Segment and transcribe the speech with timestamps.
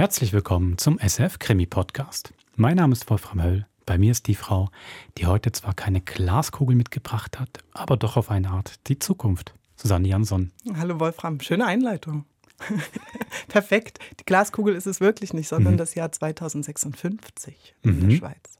[0.00, 2.32] Herzlich willkommen zum SF Krimi Podcast.
[2.56, 3.66] Mein Name ist Wolfram Höll.
[3.84, 4.70] Bei mir ist die Frau,
[5.18, 9.52] die heute zwar keine Glaskugel mitgebracht hat, aber doch auf eine Art die Zukunft.
[9.76, 10.52] Susanne Jansson.
[10.74, 12.24] Hallo Wolfram, schöne Einleitung.
[13.48, 13.98] Perfekt.
[14.18, 15.76] Die Glaskugel ist es wirklich nicht, sondern mhm.
[15.78, 18.08] das Jahr 2056 in mhm.
[18.08, 18.58] der Schweiz.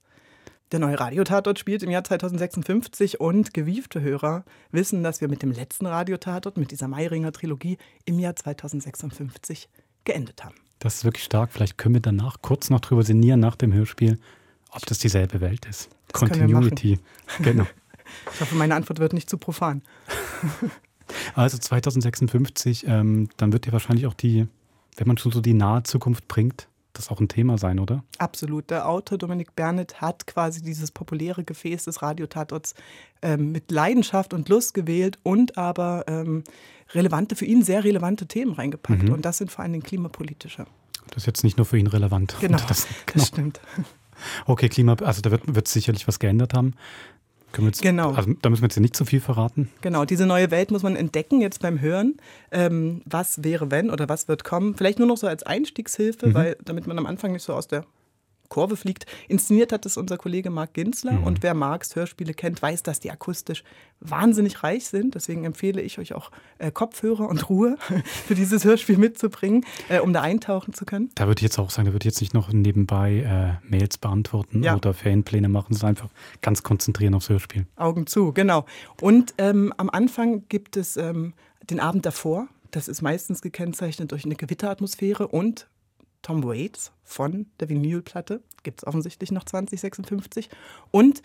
[0.72, 5.52] Der neue Radiotatort spielt im Jahr 2056 und gewiefte Hörer wissen, dass wir mit dem
[5.52, 9.70] letzten Radiotatort, mit dieser Mayringer Trilogie, im Jahr 2056
[10.04, 10.56] geendet haben.
[10.80, 11.52] Das ist wirklich stark.
[11.52, 14.18] Vielleicht können wir danach kurz noch drüber sinnieren nach dem Hörspiel,
[14.70, 15.90] ob das dieselbe Welt ist.
[16.08, 16.98] Das Continuity.
[17.40, 17.66] Genau.
[18.34, 19.82] Ich hoffe, meine Antwort wird nicht zu profan.
[21.34, 24.46] Also 2056, ähm, dann wird ja wahrscheinlich auch die,
[24.96, 26.68] wenn man schon so die nahe Zukunft bringt,
[27.00, 28.04] das auch ein Thema sein, oder?
[28.18, 28.70] Absolut.
[28.70, 32.74] Der Autor Dominik Bernett hat quasi dieses populäre Gefäß des Radiotatorts
[33.22, 36.44] ähm, mit Leidenschaft und Lust gewählt und aber ähm,
[36.94, 39.04] relevante, für ihn sehr relevante Themen reingepackt.
[39.04, 39.12] Mhm.
[39.12, 40.66] Und das sind vor allem klimapolitische.
[41.08, 42.36] Das ist jetzt nicht nur für ihn relevant.
[42.40, 42.96] Genau, das, genau.
[43.14, 43.60] das stimmt.
[44.46, 46.74] Okay, Klima, also da wird, wird sicherlich was geändert haben.
[47.58, 48.12] Jetzt, genau.
[48.12, 49.70] Also, da müssen wir jetzt nicht zu viel verraten.
[49.80, 52.16] Genau, diese neue Welt muss man entdecken jetzt beim Hören.
[52.50, 54.74] Ähm, was wäre, wenn oder was wird kommen?
[54.74, 56.34] Vielleicht nur noch so als Einstiegshilfe, mhm.
[56.34, 57.84] weil damit man am Anfang nicht so aus der
[58.50, 59.06] Kurve fliegt.
[59.28, 61.12] Inszeniert hat es unser Kollege Marc Ginsler.
[61.12, 61.24] Mhm.
[61.24, 63.64] Und wer Marcs Hörspiele kennt, weiß, dass die akustisch
[64.00, 65.14] wahnsinnig reich sind.
[65.14, 67.78] Deswegen empfehle ich euch auch äh, Kopfhörer und Ruhe
[68.26, 71.10] für dieses Hörspiel mitzubringen, äh, um da eintauchen zu können.
[71.14, 73.98] Da würde ich jetzt auch sagen, da würde ich jetzt nicht noch nebenbei äh, Mails
[73.98, 74.76] beantworten ja.
[74.76, 76.10] oder Fanpläne machen, sondern einfach
[76.42, 77.66] ganz konzentrieren aufs Hörspiel.
[77.76, 78.66] Augen zu, genau.
[79.00, 81.34] Und ähm, am Anfang gibt es ähm,
[81.70, 82.48] den Abend davor.
[82.72, 85.68] Das ist meistens gekennzeichnet durch eine Gewitteratmosphäre und
[86.22, 90.48] Tom Waits von der Vinylplatte, gibt es offensichtlich noch 2056.
[90.90, 91.22] Und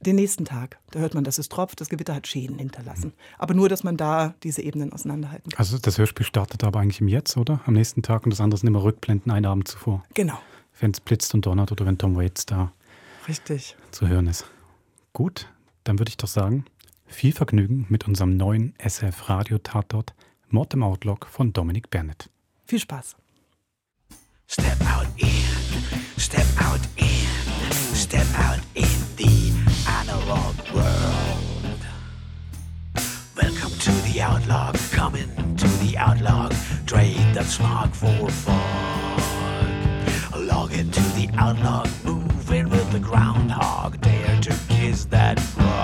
[0.00, 3.12] den nächsten Tag, da hört man, dass es tropft, das Gewitter hat Schäden hinterlassen.
[3.38, 5.58] Aber nur, dass man da diese Ebenen auseinanderhalten kann.
[5.58, 7.60] Also das Hörspiel startet aber eigentlich im Jetzt, oder?
[7.66, 10.04] Am nächsten Tag und das andere sind immer Rückblenden einen Abend zuvor.
[10.14, 10.38] Genau.
[10.78, 12.72] Wenn es blitzt und donnert oder wenn Tom Waits da
[13.28, 13.76] Richtig.
[13.92, 14.44] zu hören ist.
[15.12, 15.48] Gut,
[15.84, 16.64] dann würde ich doch sagen,
[17.06, 20.14] viel Vergnügen mit unserem neuen SF Radio Tatort
[20.48, 22.28] Mord im Outlook von Dominik Bernett.
[22.66, 23.16] Viel Spaß.
[24.46, 25.42] Step out in,
[26.18, 27.26] step out in,
[27.72, 28.84] step out in
[29.16, 29.52] the
[29.88, 31.80] analog world.
[33.36, 36.52] Welcome to the outlog, coming to the outlog.
[36.86, 39.20] Trade that smog for fog.
[40.36, 43.98] Log into the outlog, moving with the groundhog.
[44.02, 45.83] Dare to kiss that frog.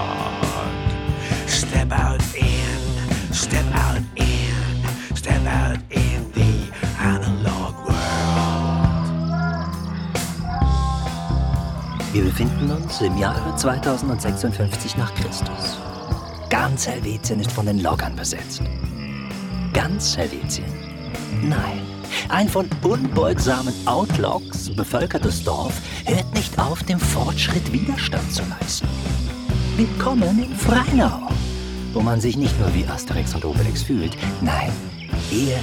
[12.41, 15.79] Befinden uns im Jahre 2056 nach Christus.
[16.49, 18.63] Ganz Helvetien ist von den Loggern besetzt.
[19.75, 20.65] Ganz Helvetien?
[21.43, 21.83] Nein.
[22.31, 25.75] Ein von unbeugsamen Outlaws bevölkertes Dorf
[26.07, 28.89] hört nicht auf, dem Fortschritt Widerstand zu leisten.
[29.77, 31.29] Willkommen in Freinau,
[31.93, 34.73] wo man sich nicht nur wie Asterix und Obelix fühlt, nein,
[35.29, 35.59] hier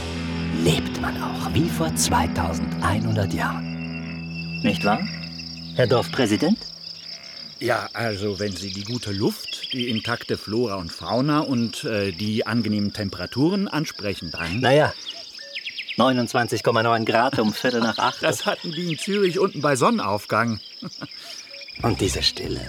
[0.63, 4.61] lebt man auch wie vor 2100 Jahren.
[4.61, 4.99] Nicht wahr?
[5.77, 6.57] Herr Dorfpräsident?
[7.59, 12.47] Ja, also wenn Sie die gute Luft, die intakte Flora und Fauna und äh, die
[12.47, 14.59] angenehmen Temperaturen ansprechen, dann.
[14.59, 14.91] Naja,
[15.95, 18.23] 29,9 Grad um Viertel nach acht.
[18.23, 20.59] Das hatten die in Zürich unten bei Sonnenaufgang.
[21.83, 22.61] und diese Stille.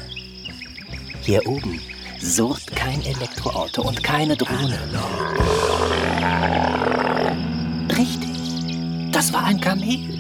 [1.23, 1.81] Hier oben
[2.21, 4.79] surrt kein Elektroauto und keine Drohne.
[7.97, 10.18] Richtig, das war ein Kamel.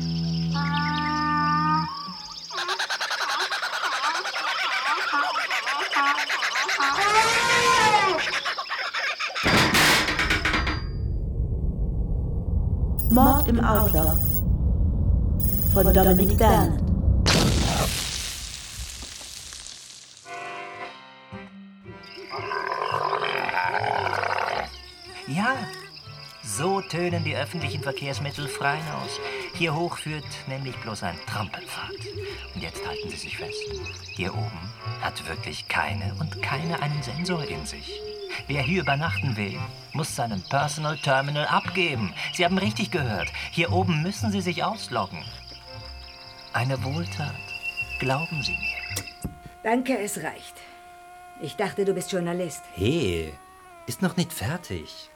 [13.10, 14.14] Mord im Outlaw
[15.72, 16.82] von Dominik Berndt.
[25.26, 25.56] Ja,
[26.42, 29.20] so tönen die öffentlichen Verkehrsmittel frei aus.
[29.54, 31.92] Hier hoch führt nämlich bloß ein Trampelpfad.
[32.54, 33.58] Und jetzt halten Sie sich fest.
[34.16, 38.07] Hier oben hat wirklich keine und keine einen Sensor in sich.
[38.46, 39.58] Wer hier übernachten will,
[39.92, 42.14] muss seinen Personal Terminal abgeben.
[42.34, 43.28] Sie haben richtig gehört.
[43.50, 45.24] Hier oben müssen Sie sich ausloggen.
[46.52, 47.34] Eine Wohltat.
[47.98, 49.32] Glauben Sie mir.
[49.62, 50.54] Danke, es reicht.
[51.40, 52.62] Ich dachte, du bist Journalist.
[52.74, 53.32] Hey,
[53.86, 55.10] ist noch nicht fertig.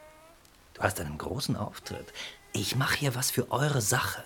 [0.74, 2.12] Du hast einen großen Auftritt.
[2.52, 4.24] Ich mache hier was für eure Sache.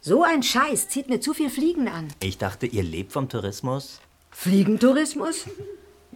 [0.00, 2.08] So ein Scheiß zieht mir zu viel Fliegen an.
[2.20, 4.00] Ich dachte, ihr lebt vom Tourismus.
[4.30, 5.46] Fliegentourismus?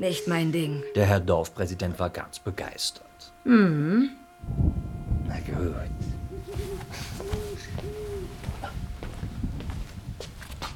[0.00, 0.82] Nicht mein Ding.
[0.94, 3.04] Der Herr Dorfpräsident war ganz begeistert.
[3.44, 4.08] Mhm.
[5.28, 5.74] Na gut.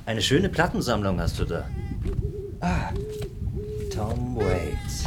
[0.05, 1.67] Eine schöne Plattensammlung hast du da.
[2.61, 2.91] Ah,
[3.91, 5.05] Tom Waits.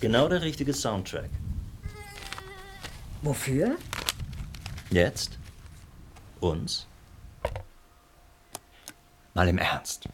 [0.00, 1.30] Genau der richtige Soundtrack.
[3.22, 3.76] Wofür?
[4.90, 5.38] Jetzt?
[6.40, 6.86] Uns?
[9.32, 10.06] Mal im Ernst.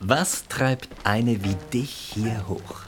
[0.00, 2.82] Was treibt eine wie dich hier hoch?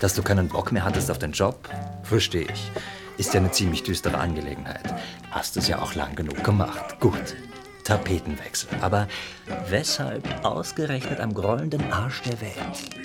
[0.00, 1.68] Dass du keinen Bock mehr hattest auf den Job?
[2.04, 2.72] Verstehe ich.
[3.18, 4.94] Ist ja eine ziemlich düstere Angelegenheit.
[5.30, 6.98] Hast es ja auch lang genug gemacht.
[7.00, 7.36] Gut.
[7.84, 8.70] Tapetenwechsel.
[8.80, 9.08] Aber
[9.68, 12.96] weshalb ausgerechnet am grollenden Arsch der Welt?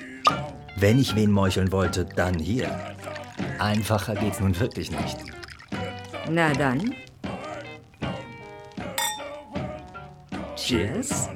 [0.77, 2.69] Wenn ich wen meucheln wollte, dann hier.
[3.59, 5.17] Einfacher geht's nun wirklich nicht.
[6.29, 6.93] Na dann.
[10.55, 11.29] Cheers.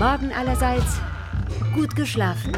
[0.00, 0.98] Morgen allerseits.
[1.74, 2.56] Gut geschlafen?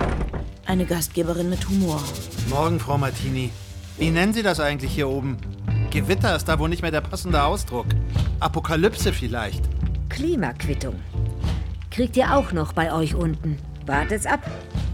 [0.65, 2.00] Eine Gastgeberin mit Humor.
[2.49, 3.50] Morgen, Frau Martini.
[3.99, 5.39] Wie nennen Sie das eigentlich hier oben?
[5.91, 7.87] Gewitter ist da wohl nicht mehr der passende Ausdruck.
[8.39, 9.65] Apokalypse vielleicht.
[10.09, 10.94] Klimaquittung.
[11.91, 13.59] Kriegt ihr auch noch bei euch unten?
[13.87, 14.49] Wartet's ab.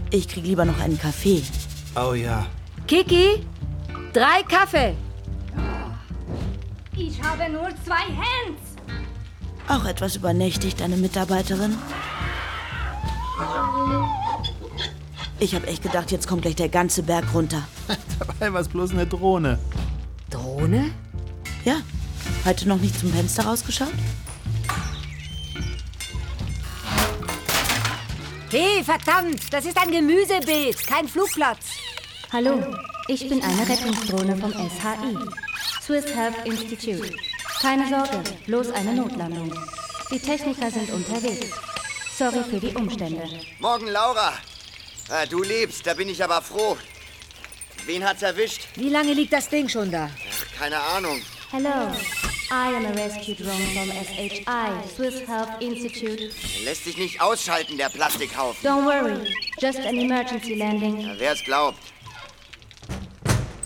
[0.09, 1.43] Ich krieg lieber noch einen Kaffee.
[1.95, 2.47] Oh ja.
[2.87, 3.45] Kiki,
[4.11, 4.95] drei Kaffee.
[6.97, 8.59] Ich habe nur zwei Hands.
[9.67, 11.77] Auch etwas übernächtigt, eine Mitarbeiterin.
[15.39, 17.63] Ich habe echt gedacht, jetzt kommt gleich der ganze Berg runter.
[18.19, 19.57] Dabei war es bloß eine Drohne.
[20.29, 20.91] Drohne?
[21.63, 21.77] Ja,
[22.45, 23.93] heute noch nicht zum Fenster rausgeschaut?
[28.51, 31.67] Hey, verdammt, das ist ein Gemüsebeet, kein Flugplatz.
[32.33, 32.63] Hallo,
[33.07, 35.17] ich bin eine Rettungsdrohne vom SHI,
[35.81, 37.13] Swiss Health Institute.
[37.61, 39.53] Keine Sorge, bloß eine Notlandung.
[40.11, 41.51] Die Techniker sind unterwegs.
[42.19, 43.23] Sorry für die Umstände.
[43.59, 44.33] Morgen, Laura.
[45.09, 46.75] Ah, du lebst, da bin ich aber froh.
[47.85, 48.67] Wen hat's erwischt?
[48.75, 50.09] Wie lange liegt das Ding schon da?
[50.59, 51.21] Keine Ahnung.
[51.49, 51.93] Hello,
[52.51, 54.43] I am a rescue drone from SHI,
[54.97, 56.29] Swiss Health Institute.
[56.65, 58.67] Lässt sich nicht ausschalten, der Plastikhaufen.
[58.67, 61.01] Don't worry, just an emergency landing.
[61.01, 61.79] Na, Wer es glaubt.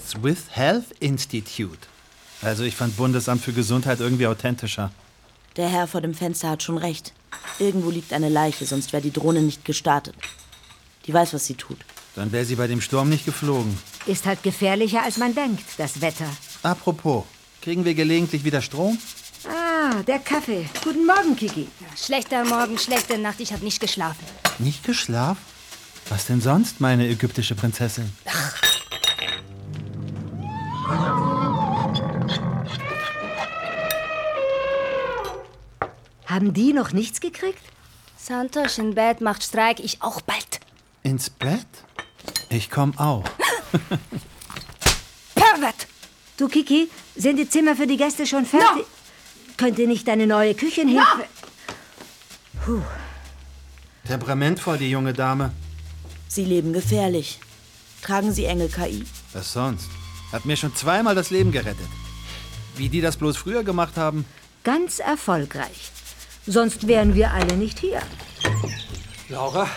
[0.08, 1.88] Swiss Health Institute.
[2.44, 4.92] Also ich fand Bundesamt für Gesundheit irgendwie authentischer.
[5.58, 7.14] Der Herr vor dem Fenster hat schon recht.
[7.60, 10.16] Irgendwo liegt eine Leiche, sonst wäre die Drohne nicht gestartet.
[11.06, 11.78] Die weiß, was sie tut.
[12.16, 13.78] Dann wäre sie bei dem Sturm nicht geflogen.
[14.06, 16.30] Ist halt gefährlicher, als man denkt, das Wetter.
[16.62, 17.26] Apropos,
[17.62, 18.98] kriegen wir gelegentlich wieder Strom?
[19.48, 20.70] Ah, der Kaffee.
[20.84, 21.68] Guten Morgen, Kiki.
[21.98, 24.24] Schlechter Morgen, schlechte Nacht, ich habe nicht geschlafen.
[24.60, 25.42] Nicht geschlafen?
[26.10, 28.12] Was denn sonst, meine ägyptische Prinzessin?
[36.34, 37.62] Haben die noch nichts gekriegt?
[38.18, 40.62] Santosh in Bett macht Streik, ich auch bald.
[41.04, 41.68] Ins Bett?
[42.50, 43.24] Ich komm auch.
[45.36, 45.86] Pervert!
[46.38, 48.86] Du, Kiki, sind die Zimmer für die Gäste schon fertig?
[49.58, 51.26] Könnte nicht deine neue Küchenhilfe...
[52.66, 52.82] Puh.
[54.08, 55.52] Temperamentvoll, die junge Dame.
[56.30, 57.40] Sie leben gefährlich.
[58.02, 59.06] Tragen Sie Engel KI?
[59.34, 59.88] Was sonst?
[60.32, 61.90] Hat mir schon zweimal das Leben gerettet.
[62.76, 64.26] Wie die das bloß früher gemacht haben.
[64.64, 65.92] Ganz erfolgreich.
[66.46, 68.02] Sonst wären wir alle nicht hier.
[69.30, 69.68] Laura?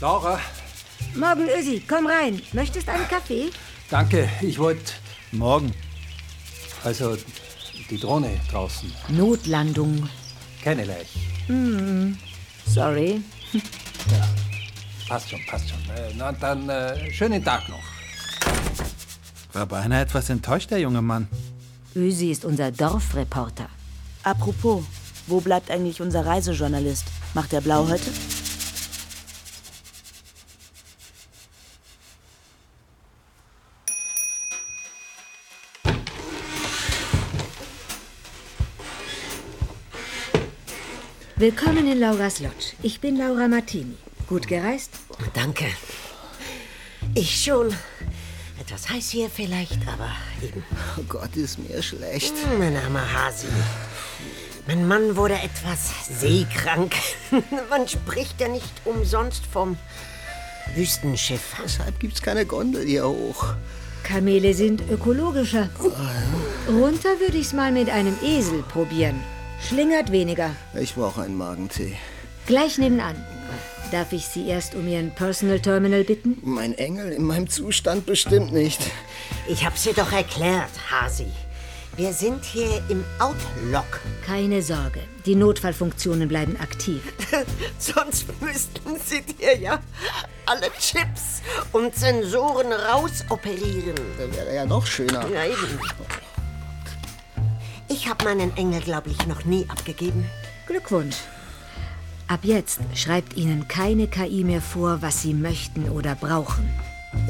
[0.00, 0.40] Laura?
[1.14, 2.42] Morgen, Ösi, komm rein.
[2.52, 3.50] Möchtest einen Kaffee?
[3.88, 4.92] Danke, ich wollte.
[5.32, 5.72] Morgen.
[6.82, 7.16] Also,
[7.88, 8.92] die Drohne draußen.
[9.08, 10.08] Notlandung.
[10.62, 11.48] Kenne ich.
[11.48, 12.18] Hm,
[12.66, 13.20] sorry.
[15.08, 15.78] Passt schon, passt schon.
[15.96, 17.82] Äh, na, dann äh, schönen Tag noch.
[19.52, 21.28] War beinahe etwas enttäuscht, der junge Mann.
[21.94, 23.68] Ösi ist unser Dorfreporter.
[24.24, 24.82] Apropos,
[25.26, 27.04] wo bleibt eigentlich unser Reisejournalist?
[27.34, 28.10] Macht er blau heute?
[41.36, 42.72] Willkommen in Lauras Lodge.
[42.82, 43.96] Ich bin Laura Martini.
[44.26, 44.90] Gut gereist?
[45.34, 45.66] Danke.
[47.14, 47.74] Ich schon.
[48.60, 50.10] Etwas heiß hier vielleicht, aber
[50.42, 50.64] eben.
[50.98, 52.32] Oh Gott, ist mir schlecht.
[52.50, 53.46] Hm, Mein armer Hasi.
[54.66, 56.94] Mein Mann wurde etwas seekrank.
[57.70, 59.76] Man spricht ja nicht umsonst vom
[60.74, 61.54] Wüstenschiff.
[61.62, 63.54] Deshalb gibt's keine Gondel hier hoch.
[64.02, 65.68] Kamele sind ökologischer.
[66.68, 69.20] Runter würde ich's mal mit einem Esel probieren.
[69.68, 70.50] Schlingert weniger.
[70.74, 71.96] Ich brauche einen Magentee.
[72.46, 73.16] Gleich nebenan.
[73.92, 76.38] Darf ich Sie erst um Ihren Personal Terminal bitten?
[76.42, 78.80] Mein Engel in meinem Zustand bestimmt nicht.
[79.48, 81.26] Ich hab's dir doch erklärt, Hasi.
[81.96, 84.00] Wir sind hier im Outlock.
[84.26, 87.00] Keine Sorge, die Notfallfunktionen bleiben aktiv.
[87.78, 89.78] Sonst müssten sie dir ja
[90.44, 91.40] alle Chips
[91.72, 93.94] und Sensoren rausoperieren.
[94.18, 95.26] Dann wäre ja noch schöner.
[95.30, 95.80] Ja, eben.
[97.88, 100.26] Ich habe meinen Engel, glaube ich, noch nie abgegeben.
[100.66, 101.16] Glückwunsch.
[102.28, 106.68] Ab jetzt schreibt Ihnen keine KI mehr vor, was Sie möchten oder brauchen.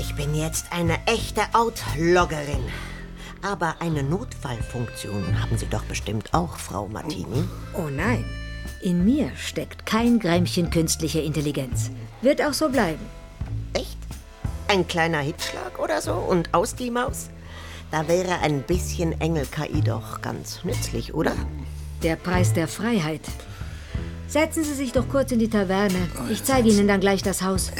[0.00, 2.64] Ich bin jetzt eine echte Outloggerin.
[3.46, 7.44] Aber eine Notfallfunktion haben Sie doch bestimmt auch, Frau Martini.
[7.74, 8.24] Oh nein,
[8.82, 11.92] in mir steckt kein Grämchen künstlicher Intelligenz.
[12.22, 13.06] Wird auch so bleiben.
[14.66, 17.28] Ein kleiner Hitzschlag oder so und aus die Maus?
[17.92, 21.36] Da wäre ein bisschen Engel-KI doch ganz nützlich, oder?
[22.02, 23.20] Der Preis der Freiheit.
[24.26, 26.08] Setzen Sie sich doch kurz in die Taverne.
[26.30, 27.70] Ich zeige Ihnen dann gleich das Haus.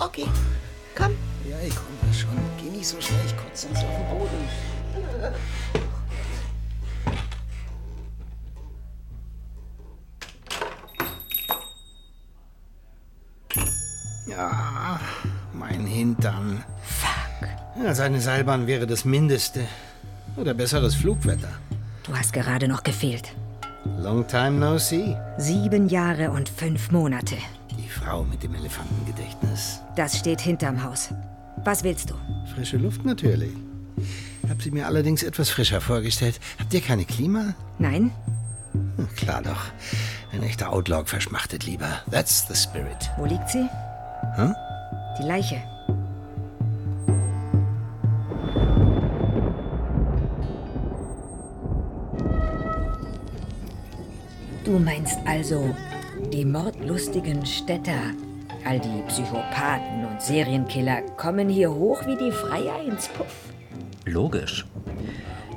[0.00, 0.26] Okay,
[0.94, 1.12] komm.
[1.48, 2.28] Ja, ich komme schon.
[2.62, 4.73] Geh nicht so schnell, ich kotze sonst auf den Boden.
[14.26, 14.98] Ja,
[15.52, 16.64] mein Hintern.
[16.82, 17.48] Fuck.
[17.82, 19.60] Ja, seine Seilbahn wäre das Mindeste.
[20.36, 21.48] Oder besseres Flugwetter.
[22.04, 23.34] Du hast gerade noch gefehlt.
[23.98, 25.16] Long time no see.
[25.38, 27.36] Sieben Jahre und fünf Monate.
[27.78, 29.80] Die Frau mit dem Elefantengedächtnis.
[29.94, 31.10] Das steht hinterm Haus.
[31.64, 32.14] Was willst du?
[32.54, 33.52] Frische Luft natürlich.
[34.54, 36.38] Hab sie mir allerdings etwas frischer vorgestellt.
[36.60, 37.54] Habt ihr keine Klima?
[37.80, 38.12] Nein?
[38.72, 39.64] Hm, klar doch.
[40.32, 41.88] Ein echter Outlog verschmachtet lieber.
[42.08, 43.10] That's the spirit.
[43.16, 43.68] Wo liegt sie?
[44.36, 44.54] Hm?
[45.18, 45.60] Die Leiche.
[54.64, 55.74] Du meinst also,
[56.32, 58.12] die mordlustigen Städter,
[58.64, 63.53] all die Psychopathen und Serienkiller kommen hier hoch wie die Freier ins Puff?
[64.04, 64.66] Logisch.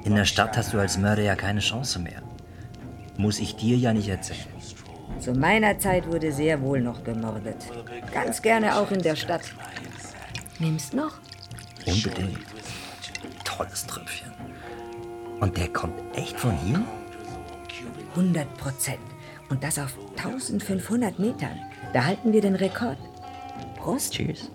[0.05, 2.21] In der Stadt hast du als Mörder ja keine Chance mehr.
[3.17, 4.47] Muss ich dir ja nicht erzählen.
[5.19, 7.57] Zu meiner Zeit wurde sehr wohl noch gemordet.
[8.13, 9.41] Ganz gerne auch in der Stadt.
[10.59, 11.19] Nimmst noch?
[11.85, 12.39] Unbedingt.
[13.43, 14.31] Tolles Tröpfchen.
[15.39, 16.83] Und der kommt echt von hier?
[18.11, 18.99] 100 Prozent.
[19.49, 21.59] Und das auf 1500 Metern.
[21.93, 22.97] Da halten wir den Rekord.
[23.77, 24.13] Prost.
[24.13, 24.51] Cheers.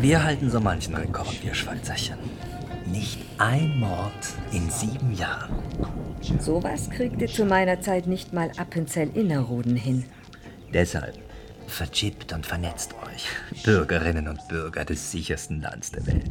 [0.00, 2.18] Wir halten so manchen Rekord, ihr Schweizerchen.
[2.86, 4.12] Nicht ein Mord
[4.52, 5.54] in sieben Jahren.
[6.40, 10.04] Sowas kriegte zu meiner Zeit nicht mal Appenzell Innerrhoden hin.
[10.72, 11.18] Deshalb
[11.66, 13.26] verchippt und vernetzt euch,
[13.64, 16.30] Bürgerinnen und Bürger des sichersten Landes der Welt.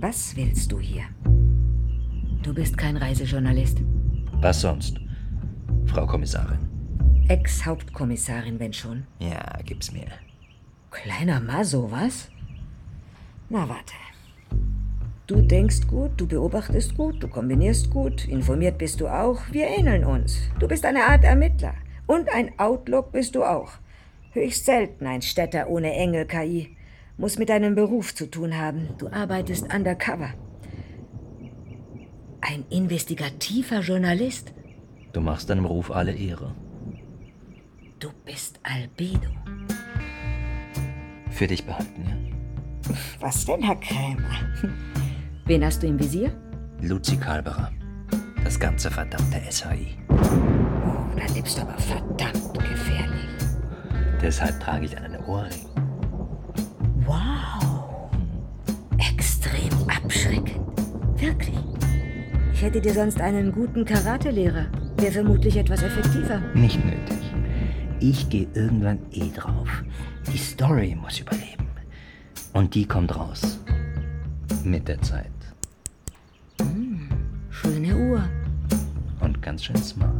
[0.00, 1.02] Was willst du hier?
[2.42, 3.78] Du bist kein Reisejournalist.
[4.40, 4.98] Was sonst,
[5.88, 6.58] Frau Kommissarin?
[7.28, 9.06] Ex-Hauptkommissarin, wenn schon.
[9.18, 10.06] Ja, gib's mir.
[10.90, 12.28] Kleiner Maso, was?
[13.48, 13.94] Na, warte.
[15.26, 19.40] Du denkst gut, du beobachtest gut, du kombinierst gut, informiert bist du auch.
[19.50, 20.38] Wir ähneln uns.
[20.58, 21.74] Du bist eine Art Ermittler.
[22.06, 23.72] Und ein Outlook bist du auch.
[24.32, 26.76] Höchst selten ein Städter ohne Engel-KI.
[27.16, 28.88] Muss mit deinem Beruf zu tun haben.
[28.98, 30.32] Du arbeitest undercover.
[32.40, 34.54] Ein investigativer Journalist.
[35.12, 36.54] Du machst deinem Ruf alle Ehre.
[37.98, 39.30] Du bist Albedo.
[41.30, 42.94] Für dich behalten, ja?
[43.20, 44.30] Was denn, Herr Krämer?
[45.46, 46.30] Wen hast du im Visier?
[46.80, 47.72] Luzi Kalberer.
[48.44, 49.98] Das ganze verdammte SHI.
[50.08, 50.16] Oh,
[51.16, 53.28] da lebst du aber verdammt gefährlich.
[54.22, 55.66] Deshalb trage ich einen Ohrring.
[57.06, 58.10] Wow.
[58.98, 60.60] Extrem abschreckend.
[61.20, 61.58] Wirklich.
[62.52, 64.66] Ich hätte dir sonst einen guten Karatelehrer.
[64.98, 66.40] Wäre vermutlich etwas effektiver.
[66.54, 67.18] Nicht nötig.
[68.00, 69.68] Ich gehe irgendwann eh drauf.
[70.32, 71.68] Die Story muss überleben.
[72.52, 73.60] Und die kommt raus.
[74.64, 75.30] Mit der Zeit.
[77.48, 78.28] Schöne Uhr.
[79.20, 80.12] Und ganz schön smart.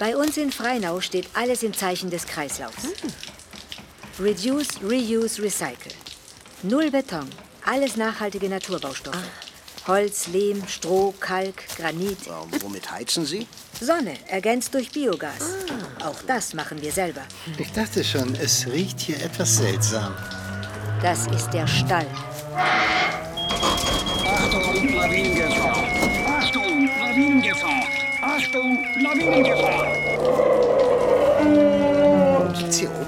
[0.00, 2.88] Bei uns in Freinau steht alles im Zeichen des Kreislaufs.
[4.20, 5.92] Reduce, Reuse, Recycle.
[6.64, 7.28] Null Beton.
[7.64, 9.16] Alles nachhaltige Naturbaustoffe.
[9.86, 12.18] Holz, Lehm, Stroh, Kalk, Granit.
[12.60, 13.46] Womit heizen Sie?
[13.80, 15.38] Sonne, ergänzt durch Biogas.
[16.04, 17.20] Auch das machen wir selber.
[17.58, 20.16] Ich dachte schon, es riecht hier etwas seltsam.
[21.00, 22.08] Das ist der Stall.
[24.26, 25.86] Achtung, Lawinengefahr!
[26.26, 27.84] Achtung, Lawinengefahr!
[28.20, 29.94] Achtung, Lawinengefahr!
[32.58, 33.07] Gibt's hier oben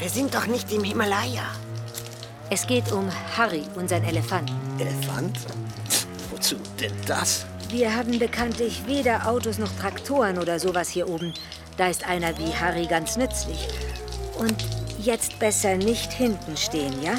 [0.00, 1.44] wir sind doch nicht im Himalaya.
[2.48, 4.56] Es geht um Harry, unseren Elefanten.
[4.78, 5.38] Elefant?
[6.30, 7.44] Wozu denn das?
[7.68, 11.34] Wir haben bekanntlich weder Autos noch Traktoren oder sowas hier oben.
[11.76, 13.68] Da ist einer wie Harry ganz nützlich.
[14.38, 14.56] Und
[14.98, 17.14] jetzt besser nicht hinten stehen, ja?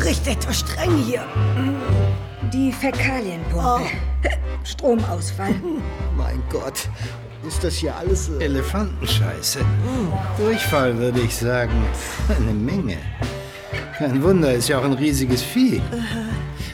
[0.00, 1.26] Riecht etwas streng hier.
[2.52, 3.86] Die Fäkalienpumpe.
[4.64, 5.54] Stromausfall.
[6.16, 6.88] Mein Gott,
[7.46, 9.60] ist das hier alles äh, Elefantenscheiße?
[10.38, 11.84] Durchfall, würde ich sagen.
[12.28, 12.98] Eine Menge.
[13.98, 15.80] Kein Wunder, ist ja auch ein riesiges Vieh.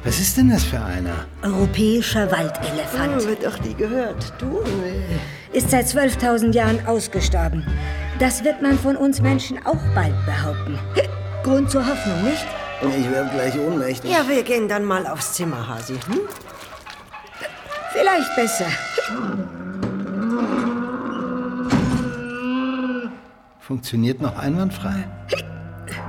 [0.04, 1.26] Was ist denn das für einer?
[1.42, 3.22] Europäischer Waldelefant.
[3.22, 4.32] Oh, wird doch nie gehört.
[4.38, 4.60] Du?
[5.52, 7.64] Ist seit 12.000 Jahren ausgestorben.
[8.18, 10.78] Das wird man von uns Menschen auch bald behaupten.
[11.44, 12.46] Grund zur Hoffnung, nicht?
[12.88, 14.10] Ich werde gleich ohnmächtig.
[14.10, 15.94] Ja, wir gehen dann mal aufs Zimmer, Hasi.
[15.94, 16.20] Hm?
[17.92, 18.66] Vielleicht besser.
[23.60, 25.08] Funktioniert noch einwandfrei.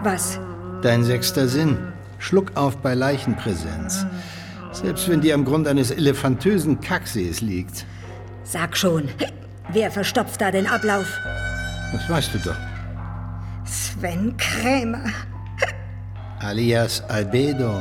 [0.01, 0.39] Was?
[0.81, 1.77] Dein sechster Sinn.
[2.17, 4.05] Schluck auf bei Leichenpräsenz.
[4.71, 7.85] Selbst wenn die am Grund eines elefantösen Kacksees liegt.
[8.43, 9.09] Sag schon,
[9.71, 11.05] wer verstopft da den Ablauf?
[11.91, 12.55] Das weißt du doch.
[13.65, 15.05] Sven Krämer.
[16.43, 17.73] Alias Albedo.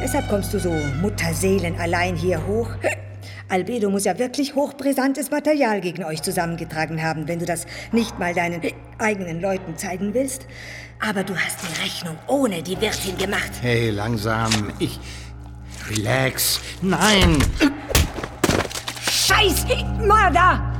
[0.00, 0.70] Deshalb kommst du so
[1.02, 2.68] Mutterseelen allein hier hoch.
[3.48, 8.32] Albedo muss ja wirklich hochbrisantes Material gegen euch zusammengetragen haben, wenn du das nicht mal
[8.32, 8.60] deinen
[8.98, 10.46] eigenen Leuten zeigen willst.
[11.00, 13.50] Aber du hast die Rechnung ohne die Wirtin gemacht.
[13.60, 14.72] Hey, langsam.
[14.78, 14.98] Ich.
[15.90, 16.60] Relax.
[16.80, 17.38] Nein!
[19.10, 19.66] Scheiß
[20.06, 20.73] Mörder!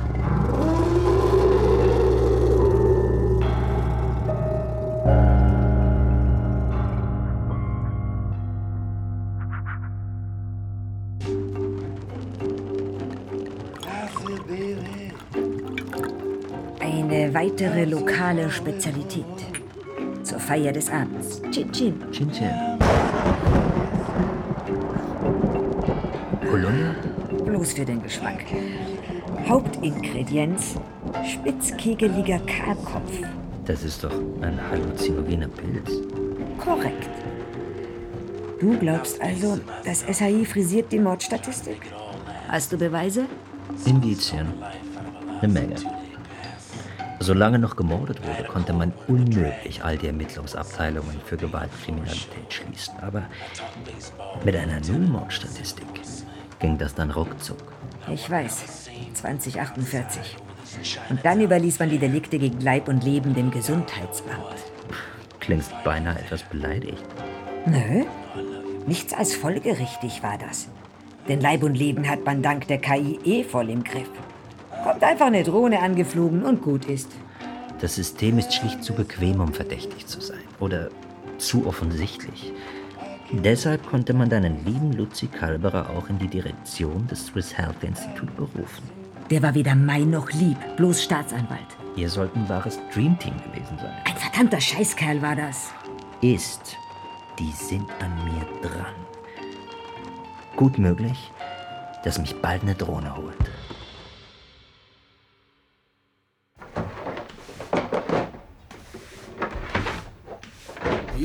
[17.35, 19.25] Weitere lokale Spezialität.
[20.23, 21.41] Zur Feier des Abends.
[21.51, 21.93] Chin Chin.
[22.09, 22.49] Chin Chin.
[26.49, 26.95] Holunder?
[27.45, 28.45] Bloß für den Geschmack.
[29.49, 30.75] Hauptingredienz:
[31.25, 33.11] spitzkegeliger Kahlkopf.
[33.65, 35.91] Das ist doch ein halluzinogener Pilz.
[36.57, 37.09] Korrekt.
[38.61, 41.81] Du glaubst also, das SAI frisiert die Mordstatistik?
[42.47, 43.25] Hast du Beweise?
[43.85, 44.47] Indizien.
[45.41, 45.75] Eine Menge.
[47.19, 52.95] Solange noch gemordet wurde, konnte man unmöglich all die Ermittlungsabteilungen für Gewaltkriminalität schließen.
[53.01, 53.23] Aber
[54.43, 55.87] mit einer Nullmordstatistik
[56.59, 57.57] ging das dann ruckzuck.
[58.11, 58.89] Ich weiß.
[59.13, 60.35] 2048.
[61.09, 64.29] Und dann überließ man die Delikte gegen Leib und Leben dem Gesundheitsamt.
[65.39, 67.05] Klingst beinahe etwas beleidigt.
[67.65, 68.03] Nö.
[68.87, 70.69] Nichts als folgerichtig war das.
[71.27, 74.09] Denn Leib und Leben hat man dank der KI eh voll im Griff.
[74.85, 77.09] Kommt einfach eine Drohne angeflogen und gut ist.
[77.81, 80.43] Das System ist schlicht zu bequem, um verdächtig zu sein.
[80.59, 80.89] Oder
[81.39, 82.53] zu offensichtlich.
[83.31, 88.31] Deshalb konnte man deinen lieben Luzi Kalberer auch in die Direktion des Swiss Health Institute
[88.33, 88.83] berufen.
[89.31, 91.65] Der war weder mein noch lieb, bloß Staatsanwalt.
[91.95, 93.93] Ihr sollt ein wahres Dreamteam gewesen sein.
[94.05, 95.71] Ein verdammter Scheißkerl war das.
[96.21, 96.77] Ist.
[97.39, 98.93] Die sind an mir dran.
[100.55, 101.31] Gut möglich,
[102.03, 103.35] dass mich bald eine Drohne holt.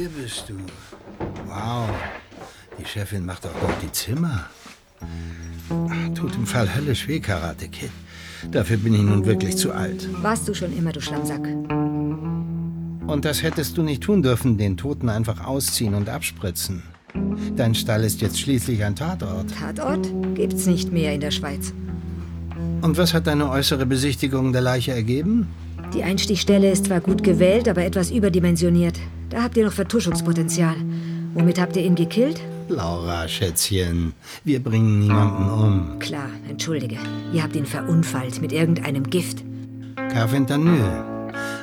[0.00, 0.54] Hier bist du.
[1.46, 1.90] Wow.
[2.78, 4.46] Die Chefin macht auch noch die Zimmer.
[6.14, 7.90] Tut im Fall höllisch weh, Karate Kid.
[8.50, 10.08] Dafür bin ich nun wirklich zu alt.
[10.22, 11.46] Warst du schon immer, du Schlammsack?
[13.06, 16.82] Und das hättest du nicht tun dürfen, den Toten einfach ausziehen und abspritzen.
[17.56, 19.50] Dein Stall ist jetzt schließlich ein Tatort.
[19.54, 21.74] Tatort gibt's nicht mehr in der Schweiz.
[22.80, 25.48] Und was hat deine äußere Besichtigung der Leiche ergeben?
[25.92, 28.98] Die Einstichstelle ist zwar gut gewählt, aber etwas überdimensioniert.
[29.30, 30.76] Da habt ihr noch Vertuschungspotenzial.
[31.34, 32.40] Womit habt ihr ihn gekillt?
[32.68, 34.12] Laura, Schätzchen,
[34.44, 35.98] wir bringen niemanden um.
[36.00, 36.98] Klar, entschuldige.
[37.32, 39.44] Ihr habt ihn verunfallt mit irgendeinem Gift.
[40.12, 40.84] Carfentanyl.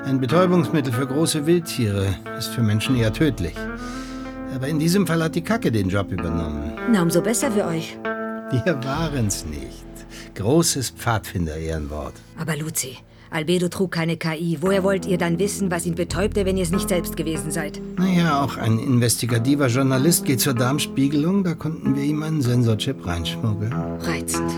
[0.05, 3.55] Ein Betäubungsmittel für große Wildtiere ist für Menschen eher tödlich.
[4.55, 6.73] Aber in diesem Fall hat die Kacke den Job übernommen.
[6.89, 7.97] Na, umso besser für euch.
[8.51, 9.85] Wir waren's nicht.
[10.35, 12.13] Großes Pfadfinder-Ehrenwort.
[12.39, 12.97] Aber Luzi,
[13.29, 14.57] Albedo trug keine KI.
[14.61, 17.81] Woher wollt ihr dann wissen, was ihn betäubte, wenn ihr es nicht selbst gewesen seid?
[17.97, 21.43] Naja, auch ein investigativer Journalist geht zur Darmspiegelung.
[21.43, 23.73] Da konnten wir ihm einen Sensorchip reinschmuggeln.
[23.99, 24.51] Reizend.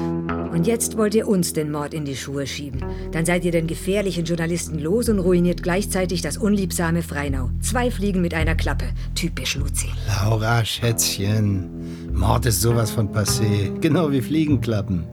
[0.51, 2.83] Und jetzt wollt ihr uns den Mord in die Schuhe schieben.
[3.11, 7.49] Dann seid ihr den gefährlichen Journalisten los und ruiniert gleichzeitig das unliebsame Freinau.
[7.61, 8.85] Zwei Fliegen mit einer Klappe.
[9.15, 9.87] Typisch Luzi.
[10.07, 11.69] Laura, Schätzchen.
[12.13, 13.79] Mord ist sowas von passé.
[13.79, 15.03] Genau wie Fliegenklappen.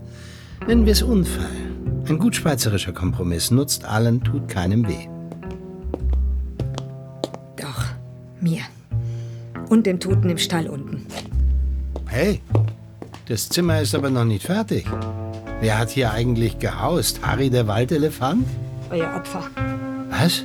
[0.67, 1.66] Nennen wir es Unfall.
[2.09, 5.09] Ein gut schweizerischer Kompromiss nutzt allen, tut keinem weh.
[7.57, 7.85] Doch,
[8.41, 8.63] mir.
[9.69, 11.07] Und dem Toten im Stall unten.
[12.07, 12.41] Hey,
[13.27, 14.87] das Zimmer ist aber noch nicht fertig.
[15.61, 17.27] Wer hat hier eigentlich gehaust?
[17.27, 18.47] Harry der Waldelefant?
[18.91, 19.45] Euer Opfer.
[20.11, 20.45] Was?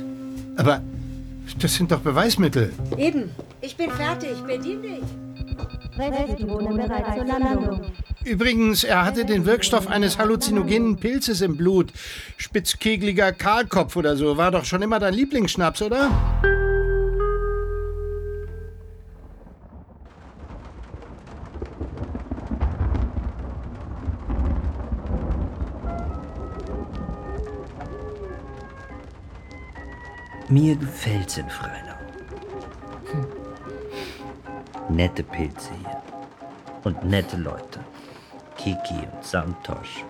[0.56, 0.80] Aber
[1.60, 2.72] das sind doch Beweismittel.
[2.96, 3.30] Eben.
[3.60, 4.32] Ich bin fertig.
[4.46, 5.02] Bedien dich.
[5.98, 7.80] Rescue-Drohne bereit zur Landung.
[8.24, 11.92] Übrigens, er hatte den Wirkstoff eines halluzinogenen Pilzes im Blut.
[12.36, 14.36] Spitzkegliger Kahlkopf oder so.
[14.36, 16.10] War doch schon immer dein Lieblingsschnaps, oder?
[30.48, 31.94] Mir gefällt's in Freinau.
[33.10, 33.26] Hm.
[34.94, 36.02] Nette Pilze hier.
[36.84, 37.80] Und nette Leute.
[38.62, 40.04] Kiki und Santosh.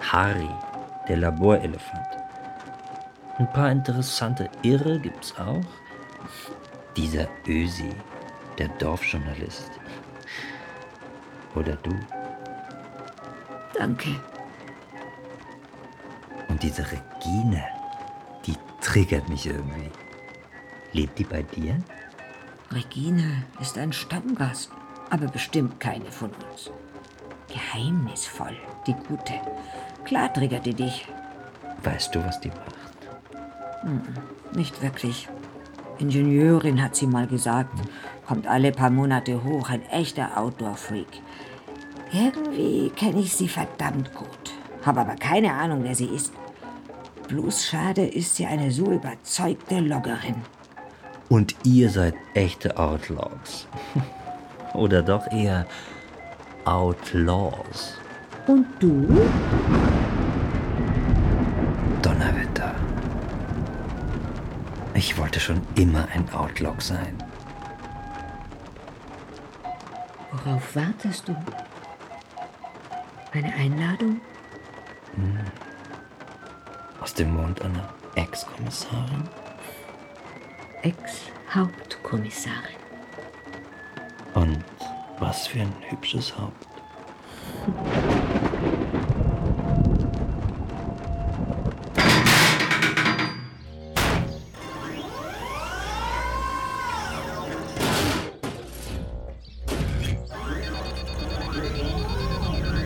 [0.00, 0.48] Harry,
[1.06, 2.06] der Laborelefant.
[3.36, 5.60] Ein paar interessante Irre gibt's auch.
[6.96, 7.90] Dieser Ösi,
[8.56, 9.70] der Dorfjournalist.
[11.54, 11.90] Oder du.
[13.74, 14.18] Danke.
[16.48, 17.64] Und diese Regine,
[18.46, 19.90] die triggert mich irgendwie.
[20.92, 21.76] Lebt die bei dir?
[22.70, 24.70] Regine ist ein Stammgast,
[25.10, 26.70] aber bestimmt keine von uns.
[27.52, 29.34] Geheimnisvoll, die Gute.
[30.04, 31.06] Klar triggert die dich.
[31.82, 33.82] Weißt du, was die macht?
[33.82, 34.02] Hm,
[34.54, 35.28] nicht wirklich.
[35.98, 37.74] Ingenieurin hat sie mal gesagt.
[38.26, 41.20] Kommt alle paar Monate hoch, ein echter Outdoor-Freak.
[42.12, 44.28] Irgendwie kenne ich sie verdammt gut.
[44.84, 46.32] Habe aber keine Ahnung, wer sie ist.
[47.28, 50.36] Bloß schade ist sie eine so überzeugte Loggerin.
[51.28, 53.66] Und ihr seid echte Outlaws.
[54.74, 55.66] Oder doch eher
[56.64, 57.98] Outlaws.
[58.46, 59.08] Und du?
[62.00, 62.74] Donnerwetter.
[64.94, 67.16] Ich wollte schon immer ein Outlaw sein.
[70.30, 71.36] Worauf wartest du?
[73.32, 74.20] Eine Einladung?
[75.16, 75.38] Hm.
[77.00, 79.28] Aus dem Mund einer Ex-Kommissarin?
[80.82, 82.76] Ex-Hauptkommissarin.
[84.34, 84.64] Und
[85.22, 86.66] was für ein hübsches Haupt.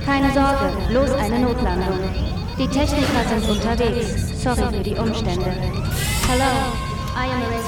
[0.05, 1.99] Keine Sorge, bloß eine Notlandung.
[2.59, 4.43] Die Techniker sind unterwegs.
[4.43, 5.55] Sorry für die Umstände.
[6.29, 6.86] A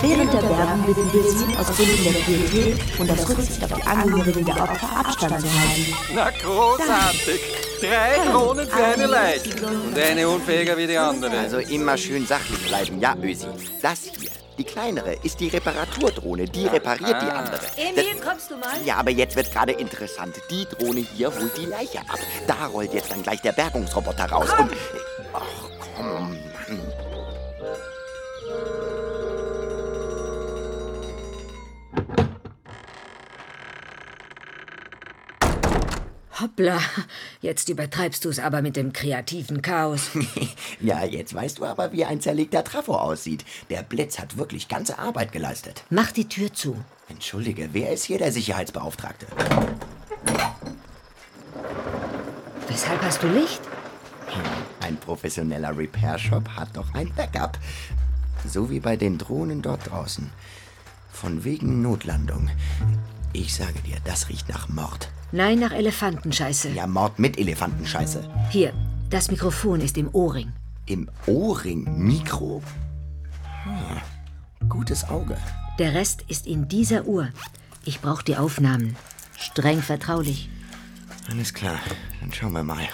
[0.01, 3.83] Während der Werbung bitten wir Sie, aus Gründen der Pietät und aus Rücksicht auf die
[3.83, 5.97] Angehörigen der Opfer Abstand zu halten.
[6.15, 7.41] Na großartig.
[7.81, 9.51] Drei Drohnen für eine Leiche.
[9.67, 11.39] Und eine unfähiger wie die andere.
[11.39, 13.47] Also immer schön sachlich bleiben, ja, Ösi.
[13.81, 16.45] Das hier, die kleinere, ist die Reparaturdrohne.
[16.45, 17.61] Die repariert die andere.
[17.77, 18.75] Emil, kommst du mal?
[18.85, 20.37] Ja, aber jetzt wird gerade interessant.
[20.51, 22.19] Die Drohne hier holt die Leiche ab.
[22.47, 24.51] Da rollt jetzt dann gleich der Bergungsroboter raus.
[24.59, 24.71] Und.
[25.33, 25.43] Ach,
[25.97, 26.37] komm,
[36.41, 36.79] Hoppla,
[37.41, 40.11] jetzt übertreibst du es aber mit dem kreativen Chaos.
[40.81, 43.45] Ja, jetzt weißt du aber, wie ein zerlegter Trafo aussieht.
[43.69, 45.83] Der Blitz hat wirklich ganze Arbeit geleistet.
[45.91, 46.77] Mach die Tür zu.
[47.09, 49.27] Entschuldige, wer ist hier der Sicherheitsbeauftragte?
[52.69, 53.61] Weshalb hast du Licht?
[54.81, 57.59] Ein professioneller Repair-Shop hat doch ein Backup.
[58.47, 60.31] So wie bei den Drohnen dort draußen.
[61.13, 62.51] Von wegen Notlandung.
[63.33, 65.11] Ich sage dir, das riecht nach Mord.
[65.31, 66.71] Nein, nach Elefantenscheiße.
[66.71, 68.29] Ja, Mord mit Elefantenscheiße.
[68.51, 68.73] Hier,
[69.11, 70.53] das Mikrofon ist im Ohrring.
[70.87, 72.63] Im Ohrring Mikro?
[73.65, 75.37] Hm, gutes Auge.
[75.79, 77.29] Der Rest ist in dieser Uhr.
[77.85, 78.97] Ich brauche die Aufnahmen.
[79.37, 80.49] Streng vertraulich.
[81.31, 81.79] Alles klar,
[82.21, 82.89] dann schauen wir mal.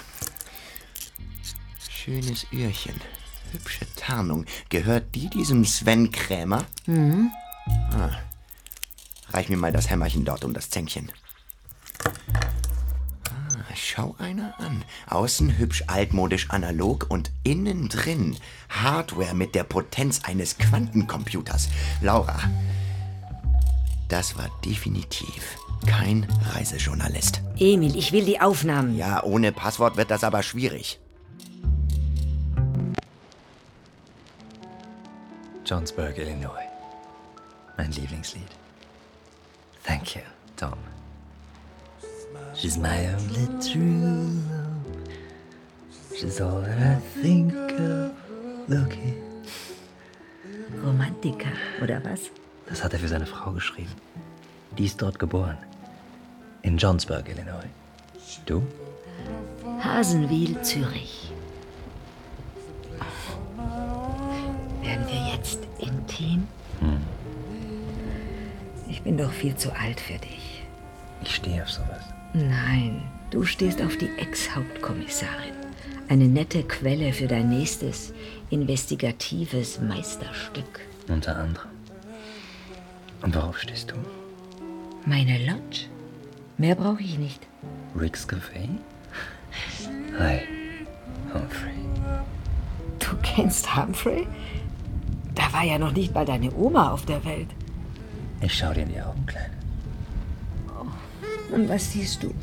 [1.89, 2.95] Schönes Öhrchen.
[3.53, 4.45] Hübsche Tarnung.
[4.69, 6.65] Gehört die diesem Sven Krämer?
[6.85, 7.31] Mhm.
[7.91, 8.11] Ah.
[9.29, 11.11] Reich mir mal das Hämmerchen dort um das Zänkchen.
[13.29, 14.83] Ah, schau einer an.
[15.09, 18.35] Außen hübsch altmodisch analog und innen drin
[18.69, 21.69] Hardware mit der Potenz eines Quantencomputers.
[22.01, 22.37] Laura,
[24.09, 27.41] das war definitiv kein Reisejournalist.
[27.57, 28.97] Emil, ich will die Aufnahmen.
[28.97, 30.99] Ja, ohne Passwort wird das aber schwierig.
[35.65, 36.61] Johnsburg, Illinois.
[37.77, 38.47] Mein Lieblingslied.
[39.83, 40.21] Thank you,
[40.55, 40.94] Tom.
[42.55, 45.09] She's my only true love.
[46.17, 48.13] She's all that I think of.
[48.67, 49.21] Looking.
[50.81, 52.31] Romantiker, oder was?
[52.67, 53.91] Das hat er für seine Frau geschrieben.
[54.77, 55.57] Die ist dort geboren.
[56.61, 57.69] In Johnsburg, Illinois.
[58.45, 58.63] Du?
[59.79, 61.31] Hasenwil, Zürich.
[64.81, 66.47] Werden wir jetzt intim?
[66.79, 67.01] Hm.
[68.87, 70.63] Ich bin doch viel zu alt für dich.
[71.21, 72.14] Ich stehe auf sowas.
[72.35, 75.53] Nein, du stehst auf die Ex-Hauptkommissarin.
[76.09, 78.13] Eine nette Quelle für dein nächstes
[78.49, 80.81] investigatives Meisterstück.
[81.07, 81.69] Unter anderem.
[83.21, 83.95] Und worauf stehst du?
[85.05, 85.85] Meine Lodge?
[86.57, 87.39] Mehr brauche ich nicht.
[87.97, 88.67] Rick's Café?
[90.19, 90.41] Hi,
[91.33, 91.71] Humphrey.
[92.99, 94.27] Du kennst Humphrey?
[95.33, 97.47] Da war ja noch nicht mal deine Oma auf der Welt.
[98.41, 99.54] Ich schau dir in die Augen, Kleine.
[101.55, 102.33] Und was siehst du?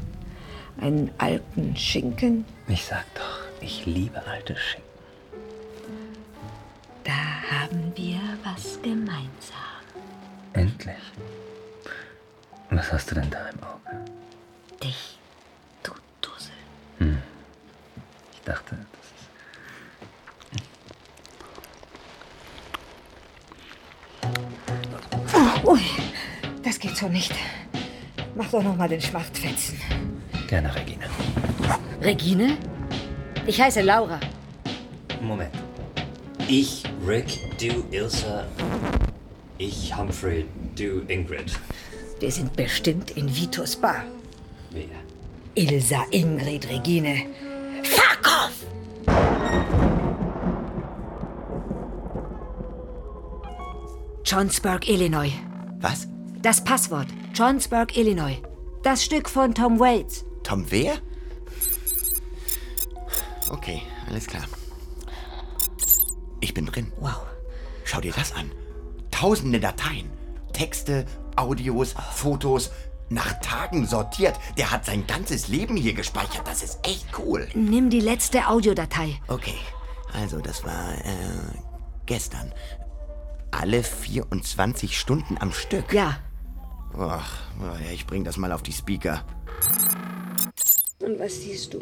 [0.80, 2.46] Einen alten Schinken?
[2.66, 4.88] Ich sag doch, ich liebe alte Schinken.
[7.04, 9.82] Da haben wir was gemeinsam.
[10.54, 10.96] Endlich.
[12.70, 14.02] Was hast du denn da im Auge?
[14.82, 15.18] Dich,
[15.82, 16.54] du Dussel.
[16.96, 17.18] Hm.
[18.32, 18.78] Ich dachte,
[24.22, 24.32] das
[25.52, 25.66] ist.
[25.66, 25.82] Ui,
[26.62, 27.34] das geht so nicht.
[28.34, 29.78] Mach doch noch mal den Schmachtfetzen.
[30.48, 31.06] Gerne, Regina.
[32.00, 32.56] Regine?
[33.46, 34.20] Ich heiße Laura.
[35.20, 35.52] Moment.
[36.48, 38.46] Ich, Rick, du, Ilsa.
[39.58, 41.58] Ich, Humphrey, du, Ingrid.
[42.20, 44.04] Wir sind bestimmt in Vitos Bar.
[44.70, 44.84] Wer?
[45.54, 47.26] Ilsa, Ingrid, Regine.
[47.82, 48.66] Fuck off!
[54.24, 55.32] Johnsburg, Illinois.
[55.80, 56.11] Was?
[56.42, 57.06] Das Passwort.
[57.34, 58.42] Johnsburg, Illinois.
[58.82, 60.24] Das Stück von Tom Waits.
[60.42, 60.94] Tom wer?
[63.48, 64.42] Okay, alles klar.
[66.40, 66.92] Ich bin drin.
[66.98, 67.22] Wow.
[67.84, 68.50] Schau dir das an.
[69.12, 70.10] Tausende Dateien.
[70.52, 72.72] Texte, Audios, Fotos.
[73.08, 74.34] Nach Tagen sortiert.
[74.56, 76.42] Der hat sein ganzes Leben hier gespeichert.
[76.44, 77.46] Das ist echt cool.
[77.54, 79.20] Nimm die letzte Audiodatei.
[79.28, 79.58] Okay,
[80.12, 81.58] also das war äh,
[82.06, 82.52] gestern.
[83.52, 85.92] Alle 24 Stunden am Stück.
[85.92, 86.18] Ja.
[86.98, 87.40] Ach,
[87.92, 89.24] ich bring das mal auf die Speaker.
[91.00, 91.80] Und was siehst du?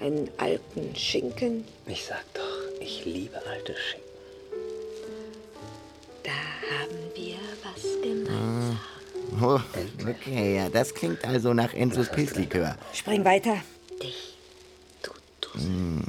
[0.00, 1.64] Einen alten Schinken?
[1.86, 4.08] Ich sag doch, ich liebe alte Schinken.
[6.24, 8.80] Da haben wir was gemeinsam.
[9.40, 9.60] Oh,
[10.08, 12.76] okay, ja, das klingt also nach Enzos Pilzlikör.
[12.92, 13.56] Spring weiter.
[15.54, 16.04] Hm.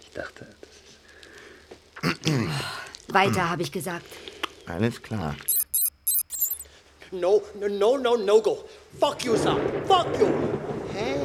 [0.00, 0.46] Ich dachte,
[3.08, 4.06] Weiter, habe ich gesagt.
[4.66, 5.34] Alles klar.
[7.10, 8.64] No, no, no, no, no go.
[9.00, 9.58] Fuck you, Sam.
[9.86, 10.28] Fuck you.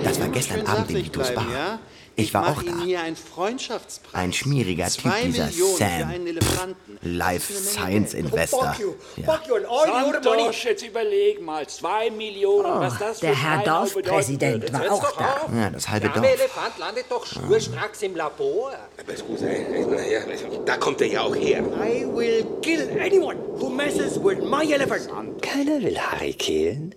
[0.03, 1.45] Das war gestern Abend in Bar.
[1.51, 1.79] ja?
[2.15, 2.83] Ich war auch Ihnen da.
[2.85, 4.13] hier einen Freundschaftspreis.
[4.13, 6.11] Ein schmieriger Typ, dieser Sam.
[6.39, 6.65] Pff.
[7.01, 8.75] Life Science Investor.
[9.17, 9.39] Ja.
[10.67, 11.67] Jetzt überleg mal.
[11.67, 15.49] Zwei Millionen, Oh, was das der Herr Dorfpräsident war auch da.
[15.55, 16.23] Ja, das halbe Der Dorf.
[16.23, 18.71] arme Elefant landet doch schnurstracks im Labor.
[18.99, 20.19] Aber Scusa, naja,
[20.65, 21.63] da kommt er ja auch her.
[21.83, 25.09] I will kill anyone who messes with my elephant.
[25.41, 26.93] Keiner will Harry killen.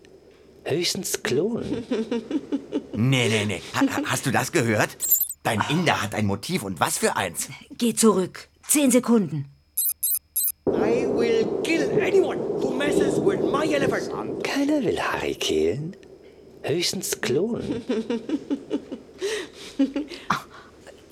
[0.66, 1.84] Höchstens klonen.
[2.98, 3.60] Nee, nee, nee.
[3.74, 4.96] Ha, ha- hast du das gehört?
[5.42, 7.50] Dein Inder hat ein Motiv und was für eins?
[7.76, 8.48] Geh zurück.
[8.66, 9.50] Zehn Sekunden.
[10.66, 14.42] I will kill anyone who messes with my elephant.
[14.42, 15.94] Keiner will Harry killen.
[16.62, 17.84] Höchstens klonen.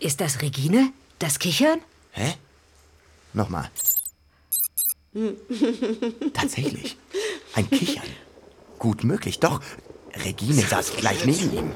[0.00, 0.90] Ist das Regine?
[1.18, 1.80] Das Kichern?
[2.12, 2.32] Hä?
[3.34, 3.70] Nochmal.
[6.32, 6.96] Tatsächlich.
[7.54, 8.04] Ein Kichern.
[8.85, 9.61] Gut möglich, doch.
[10.27, 11.73] Regine saß gleich neben ihm.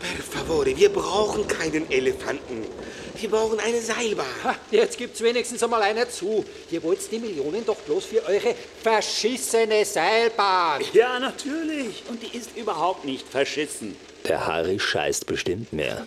[0.00, 2.64] Per favore, wir brauchen keinen Elefanten.
[3.20, 4.26] Wir brauchen eine Seilbahn.
[4.42, 6.44] Ha, jetzt gibt's wenigstens einmal einer zu.
[6.72, 10.82] Ihr wollt die Millionen doch bloß für eure verschissene Seilbahn.
[10.94, 12.02] Ja, natürlich.
[12.08, 13.94] Und die ist überhaupt nicht verschissen.
[14.26, 16.04] Der Harry scheißt bestimmt mehr.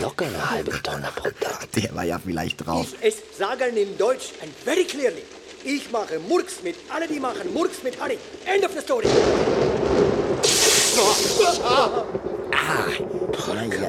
[0.00, 1.70] Locker eine halbe Tonne pro Tag.
[1.72, 2.86] Der war ja vielleicht drauf.
[3.02, 5.24] Ich es sagen in Deutsch and very clearly.
[5.64, 8.16] Ich mache Murks mit alle, die machen Murks mit alle.
[8.46, 9.06] End of the story.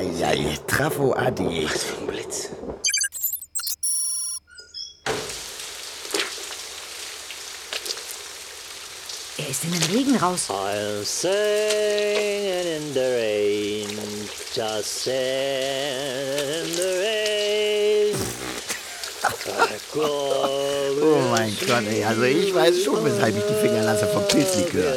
[0.01, 1.67] Eieiei, Trafo Adi.
[1.71, 2.49] Was für ein Blitz.
[9.37, 10.49] Er ist in den Regen raus.
[10.49, 13.89] I'll sing in the rain,
[14.53, 15.13] just in
[16.75, 18.15] the rain.
[21.13, 24.95] Oh mein Gott, ey, also ich weiß schon, weshalb ich die Finger lasse vom Pilzlikör.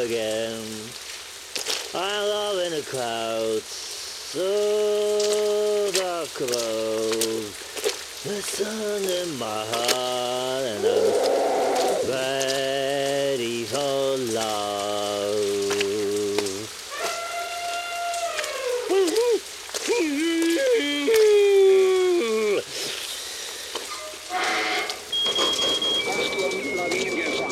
[8.25, 15.35] The sun in my heart and I'm ready for love.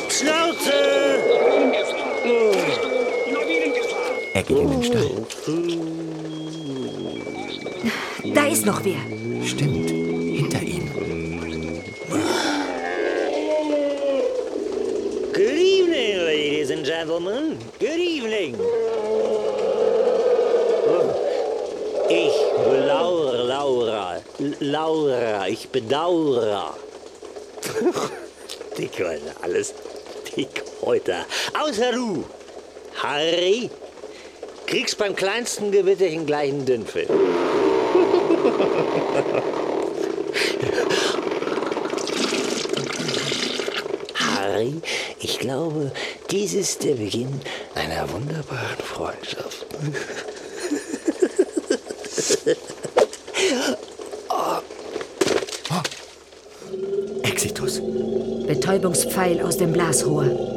[0.09, 0.79] Schnauze!
[4.33, 5.27] Er geht in den Stall.
[8.73, 9.45] Noch wer.
[9.45, 10.89] Stimmt, hinter ihm.
[15.31, 17.59] Good evening, ladies and gentlemen.
[17.79, 18.55] Good evening.
[22.09, 22.33] Ich
[22.67, 24.21] bedauere Laura.
[24.59, 26.73] Laura, ich bedauere.
[28.79, 29.75] Dickhäuter, alles
[30.35, 31.25] Dickhäuter.
[31.61, 32.23] Außer du,
[33.03, 33.69] Harry,
[34.65, 37.42] kriegst beim kleinsten Gewitterchen gleich einen Dünnfilm.
[44.15, 44.81] Harry,
[45.19, 45.91] ich glaube,
[46.31, 47.41] dies ist der Beginn
[47.75, 49.65] einer wunderbaren Freundschaft.
[57.23, 57.81] Exitus.
[58.47, 60.52] Betäubungspfeil aus dem Blasrohr.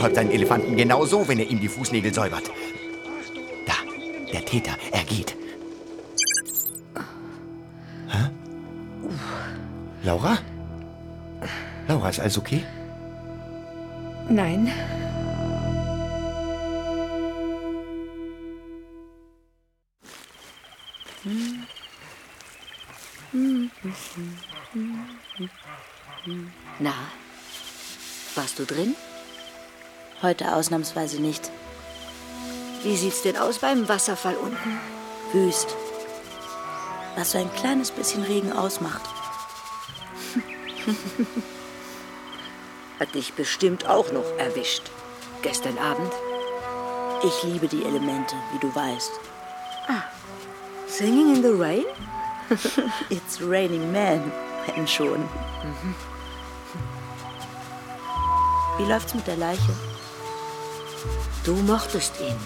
[0.00, 2.50] Betäubt seinen Elefanten genau so, wenn er ihm die Fußnägel säubert.
[3.66, 3.74] Da,
[4.32, 5.36] der Täter, er geht.
[8.08, 8.30] Hä?
[10.02, 10.38] Laura?
[11.86, 12.64] Laura, ist alles okay?
[14.30, 14.72] Nein.
[26.78, 26.94] Na,
[28.34, 28.94] warst du drin?
[30.22, 31.50] Heute ausnahmsweise nicht.
[32.82, 34.78] Wie sieht's denn aus beim Wasserfall unten?
[35.32, 35.74] Wüst.
[37.16, 39.00] Was so ein kleines bisschen Regen ausmacht.
[43.00, 44.82] Hat dich bestimmt auch noch erwischt.
[45.40, 46.12] Gestern Abend.
[47.24, 49.12] Ich liebe die Elemente, wie du weißt.
[49.88, 50.02] Ah.
[50.86, 51.84] Singing in the rain?
[53.08, 54.30] It's raining men,
[54.66, 55.26] wenn schon.
[58.76, 59.89] Wie läuft's mit der Leiche?
[61.44, 62.36] Du mochtest ihn.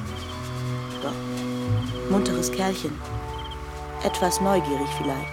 [1.03, 2.11] Doch.
[2.11, 2.93] Munteres Kerlchen.
[4.05, 5.33] Etwas neugierig vielleicht.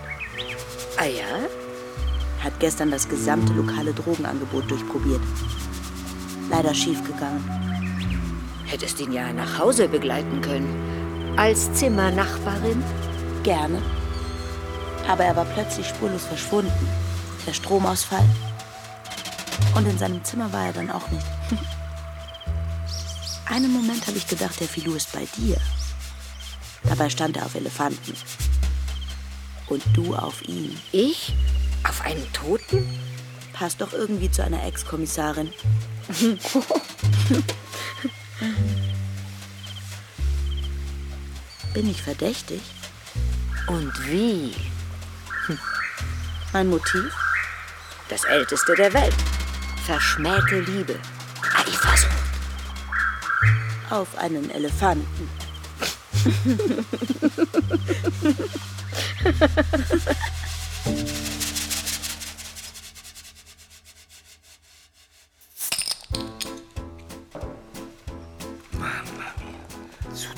[0.97, 1.47] Ah ja?
[2.43, 5.21] Hat gestern das gesamte lokale Drogenangebot durchprobiert.
[6.49, 7.43] Leider schiefgegangen.
[8.65, 11.33] Hättest ihn ja nach Hause begleiten können.
[11.37, 12.83] Als Zimmernachbarin?
[13.43, 13.81] Gerne.
[15.07, 16.87] Aber er war plötzlich spurlos verschwunden.
[17.45, 18.25] Der Stromausfall.
[19.75, 21.25] Und in seinem Zimmer war er dann auch nicht.
[23.51, 25.57] Einen Moment habe ich gedacht, der Filou ist bei dir.
[26.85, 28.13] Dabei stand er auf Elefanten.
[29.67, 30.79] Und du auf ihn.
[30.93, 31.33] Ich?
[31.83, 32.87] Auf einen Toten?
[33.51, 35.51] Passt doch irgendwie zu einer Ex-Kommissarin.
[41.73, 42.61] Bin ich verdächtig?
[43.67, 44.55] Und wie?
[46.53, 47.13] Mein Motiv?
[48.07, 49.15] Das älteste der Welt.
[49.85, 50.97] Verschmähte Liebe.
[51.57, 52.20] Eifersucht.
[53.91, 55.29] Auf einen Elefanten.
[68.71, 70.29] Mamma mia, su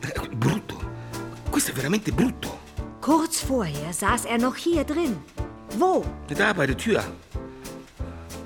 [0.00, 0.80] äh, brutto.
[1.50, 2.56] Questo è veramente brutto.
[3.00, 5.16] Kurz vorher saß er noch hier drin.
[5.76, 6.04] Wo?
[6.28, 7.02] Da bei der Tür.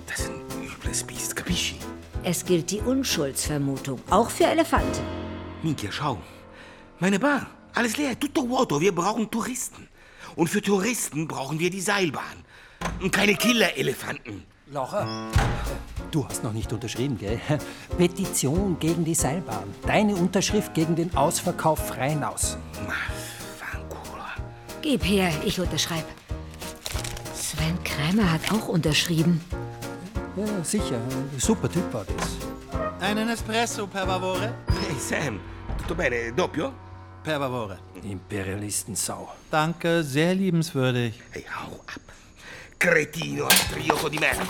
[0.06, 1.75] Das ist ein übles Biest, capisci?
[2.28, 5.00] Es gilt die Unschuldsvermutung, auch für Elefanten.
[5.62, 6.18] Minchia, schau.
[6.98, 7.46] Meine Bar.
[7.72, 8.80] Alles leer, tutto vuoto.
[8.80, 9.86] Wir brauchen Touristen.
[10.34, 12.44] Und für Touristen brauchen wir die Seilbahn.
[13.00, 14.42] Und keine Killer-Elefanten.
[14.72, 15.30] Laura,
[16.10, 17.40] du hast noch nicht unterschrieben, gell?
[17.96, 19.72] Petition gegen die Seilbahn.
[19.86, 22.58] Deine Unterschrift gegen den Ausverkauf Freinaus.
[24.82, 26.08] Gib her, ich unterschreibe.
[27.34, 29.40] Sven Krämer hat auch unterschrieben.
[30.36, 31.00] Ja, sicher.
[31.38, 32.36] Super Typ war das.
[33.00, 34.52] Einen Espresso, per favore?
[34.68, 35.40] Hey Sam,
[35.78, 36.32] tutto bene?
[36.34, 36.72] Doppio?
[37.22, 37.78] Per favore.
[38.02, 39.28] Imperialistensau.
[39.50, 41.20] Danke, sehr liebenswürdig.
[41.30, 42.00] Hey, hau ab.
[42.78, 44.44] Cretino, strioko di merda.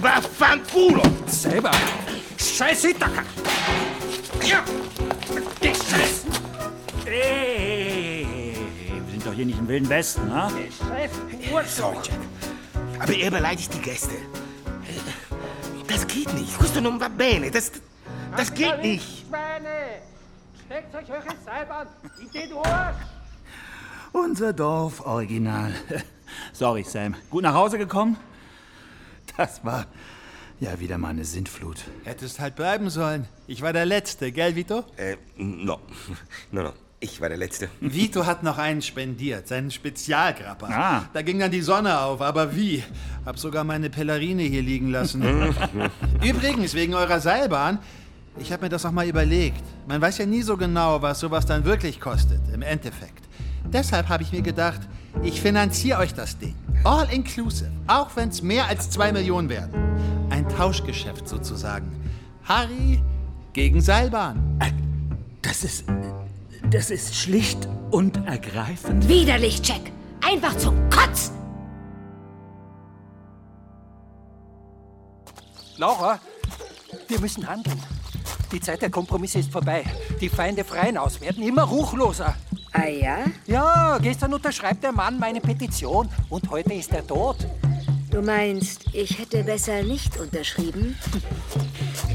[0.00, 1.02] Vaffanculo!
[1.26, 1.70] Selber!
[2.36, 3.22] Scheiß Ithaca!
[4.44, 4.64] Ja!
[5.62, 6.24] Die Scheiß!
[7.04, 8.56] Hey,
[9.04, 10.48] wir sind doch hier nicht im Wilden Westen, ne?
[11.68, 12.18] Sorry, Jack.
[12.98, 14.16] Aber er beleidigt die Gäste.
[16.12, 16.58] Das geht nicht.
[16.58, 17.50] Questo non va bene.
[17.50, 17.72] Das,
[18.36, 19.26] das geht nicht.
[19.26, 20.02] Schweine!
[20.66, 21.86] Steckt euch eure Seilbahn
[22.20, 22.96] in den Arsch!
[24.12, 25.72] Unser Dorf-Original.
[26.52, 27.14] Sorry, Sam.
[27.30, 28.18] Gut nach Hause gekommen?
[29.38, 29.86] Das war
[30.60, 31.84] ja wieder mal eine Sintflut.
[32.04, 33.26] Hättest halt bleiben sollen.
[33.46, 34.84] Ich war der Letzte, gell, Vito?
[34.98, 35.80] Äh, no.
[36.50, 36.72] No, no.
[37.02, 37.68] Ich war der Letzte.
[37.80, 40.68] Vito hat noch einen spendiert, seinen Spezialgrapper.
[40.70, 41.02] Ah.
[41.12, 42.84] Da ging dann die Sonne auf, aber wie?
[43.26, 45.20] Hab sogar meine Pellerine hier liegen lassen.
[46.24, 47.80] Übrigens, wegen eurer Seilbahn,
[48.38, 49.64] ich habe mir das noch mal überlegt.
[49.88, 53.24] Man weiß ja nie so genau, was sowas dann wirklich kostet, im Endeffekt.
[53.64, 54.82] Deshalb habe ich mir gedacht,
[55.24, 56.54] ich finanziere euch das Ding.
[56.84, 59.74] All inclusive, auch wenn es mehr als zwei Millionen werden.
[60.30, 61.90] Ein Tauschgeschäft sozusagen.
[62.44, 63.02] Harry
[63.54, 64.56] gegen Seilbahn.
[65.42, 65.84] Das ist.
[66.72, 69.06] Das ist schlicht und ergreifend.
[69.06, 69.92] Widerlich, Jack.
[70.26, 71.36] Einfach zum Kotzen.
[75.76, 76.18] Laura,
[77.08, 77.78] wir müssen handeln.
[78.50, 79.84] Die Zeit der Kompromisse ist vorbei.
[80.22, 82.36] Die Feinde freien aus werden immer ruchloser.
[82.72, 83.18] Ah ja?
[83.46, 87.36] Ja, gestern unterschreibt der Mann meine Petition und heute ist er tot.
[88.12, 90.98] Du meinst, ich hätte besser nicht unterschrieben?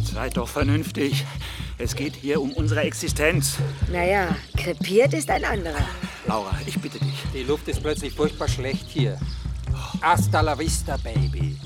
[0.04, 1.26] Seid doch vernünftig.
[1.80, 3.56] Es geht hier um unsere Existenz.
[3.92, 5.88] Naja, krepiert ist ein anderer.
[6.28, 7.24] Laura, ich bitte dich.
[7.34, 9.20] Die Luft ist plötzlich furchtbar schlecht hier.
[10.00, 11.58] Hasta la vista, Baby.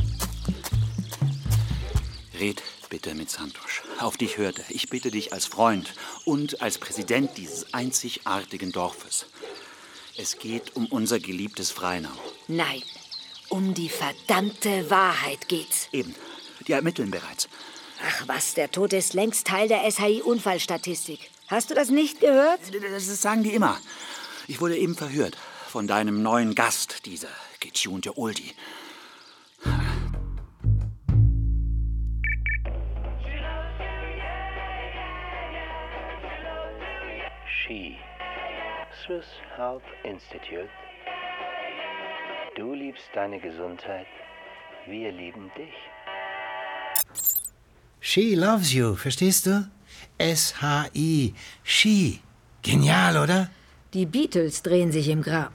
[2.39, 3.83] Red bitte mit Santosch.
[3.99, 4.65] Auf dich hört er.
[4.69, 9.25] Ich bitte dich als Freund und als Präsident dieses einzigartigen Dorfes.
[10.17, 12.11] Es geht um unser geliebtes Freinau.
[12.47, 12.81] Nein,
[13.51, 15.89] um die verdammte Wahrheit geht's.
[15.91, 16.15] Eben,
[16.67, 17.49] die ermitteln bereits.
[18.07, 21.29] Ach was, der Tod ist längst Teil der SHI-Unfallstatistik.
[21.47, 22.59] Hast du das nicht gehört?
[22.91, 23.77] Das sagen die immer.
[24.47, 25.37] Ich wurde eben verhört
[25.67, 27.27] von deinem neuen Gast, dieser
[27.59, 28.53] getunte Oldie.
[37.45, 37.97] She,
[39.05, 40.69] Swiss Health Institute.
[42.55, 44.07] Du liebst deine Gesundheit,
[44.85, 45.73] wir lieben dich.
[48.01, 49.69] She loves you, verstehst du?
[50.17, 51.33] S-H-I,
[51.63, 52.19] She.
[52.61, 53.49] Genial, oder?
[53.93, 55.53] Die Beatles drehen sich im Grab.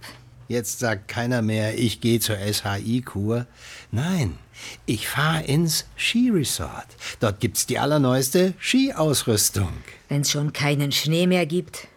[0.48, 3.46] Jetzt sagt keiner mehr, ich gehe zur SHI-Kur.
[3.90, 4.38] Nein,
[4.86, 6.86] ich fahre ins Skiresort.
[7.20, 9.72] Dort gibt's die allerneueste Skiausrüstung.
[10.08, 11.88] Wenn's schon keinen Schnee mehr gibt.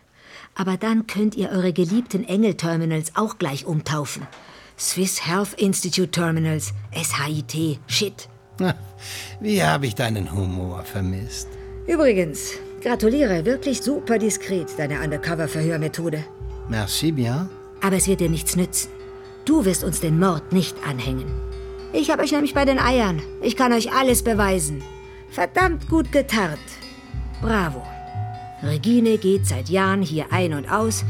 [0.55, 4.27] Aber dann könnt ihr eure geliebten Engel-Terminals auch gleich umtaufen.
[4.79, 8.29] Swiss Health Institute Terminals, SHIT, Shit.
[8.59, 8.73] Na,
[9.41, 11.49] Wie habe ich deinen Humor vermisst?
[11.85, 16.23] Übrigens, gratuliere, wirklich super diskret, deine Undercover-Verhörmethode.
[16.69, 17.49] Merci bien.
[17.81, 18.89] Aber es wird dir nichts nützen.
[19.43, 21.29] Du wirst uns den Mord nicht anhängen.
[21.91, 23.21] Ich habe euch nämlich bei den Eiern.
[23.41, 24.81] Ich kann euch alles beweisen.
[25.29, 26.59] Verdammt gut getarnt.
[27.41, 27.83] Bravo.
[28.63, 31.03] Regine geht seit Jahren hier ein und aus.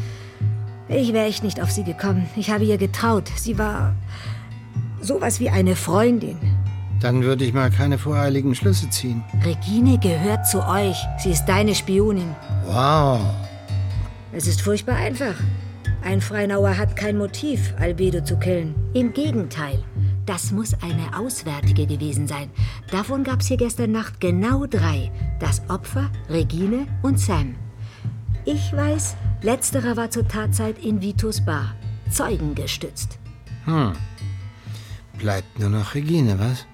[0.89, 2.27] Ich wäre echt nicht auf sie gekommen.
[2.35, 3.29] Ich habe ihr getraut.
[3.35, 3.93] Sie war
[5.01, 6.37] sowas wie eine Freundin.
[6.99, 9.23] Dann würde ich mal keine voreiligen Schlüsse ziehen.
[9.45, 10.97] Regine gehört zu euch.
[11.19, 12.35] Sie ist deine Spionin.
[12.65, 13.21] Wow.
[14.33, 15.35] Es ist furchtbar einfach.
[16.03, 18.73] Ein Freinauer hat kein Motiv, Albedo zu killen.
[18.93, 19.83] Im Gegenteil.
[20.25, 22.49] Das muss eine Auswärtige gewesen sein.
[22.91, 25.11] Davon gab es hier gestern Nacht genau drei.
[25.39, 27.55] Das Opfer, Regine und Sam.
[28.45, 31.75] Ich weiß, letzterer war zur Tatzeit in Vitos Bar.
[32.11, 33.19] Zeugengestützt.
[33.65, 33.93] Hm.
[35.17, 36.65] Bleibt nur noch Regine, was?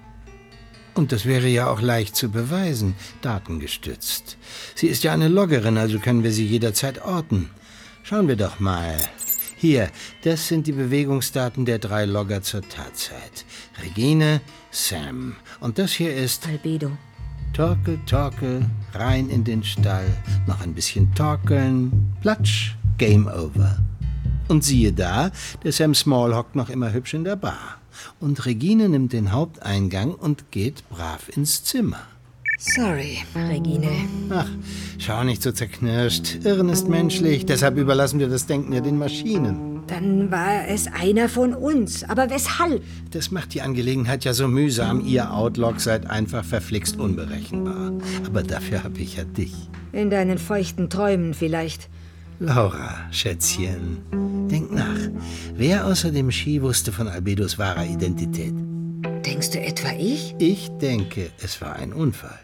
[0.94, 4.38] Und das wäre ja auch leicht zu beweisen, datengestützt.
[4.74, 7.50] Sie ist ja eine Loggerin, also können wir sie jederzeit orten.
[8.02, 8.96] Schauen wir doch mal.
[9.56, 9.90] Hier,
[10.22, 13.44] das sind die Bewegungsdaten der drei Logger zur Tatzeit.
[13.82, 14.40] Regine,
[14.70, 15.36] Sam.
[15.60, 16.46] Und das hier ist...
[16.46, 16.92] Albedo.
[17.52, 20.06] Torkel, Torkel, rein in den Stall.
[20.46, 22.14] Noch ein bisschen torkeln.
[22.20, 23.78] Platsch, Game over.
[24.48, 25.30] Und siehe da,
[25.64, 27.78] der Sam Small hockt noch immer hübsch in der Bar.
[28.20, 32.02] Und Regine nimmt den Haupteingang und geht brav ins Zimmer.
[32.58, 33.90] Sorry, Regine.
[34.30, 34.48] Ach,
[34.98, 36.44] schau nicht so zerknirscht.
[36.44, 39.75] Irren ist menschlich, deshalb überlassen wir das Denken ja den Maschinen.
[39.86, 42.02] Dann war es einer von uns.
[42.04, 42.82] Aber weshalb?
[43.10, 45.00] Das macht die Angelegenheit ja so mühsam.
[45.04, 47.92] Ihr Outlook seid einfach verflixt unberechenbar.
[48.26, 49.54] Aber dafür habe ich ja dich.
[49.92, 51.88] In deinen feuchten Träumen vielleicht.
[52.38, 53.98] Laura, Schätzchen,
[54.50, 54.98] denk nach.
[55.54, 58.52] Wer außer dem Ski wusste von Albedos wahrer Identität?
[59.24, 60.34] Denkst du etwa ich?
[60.38, 62.38] Ich denke, es war ein Unfall.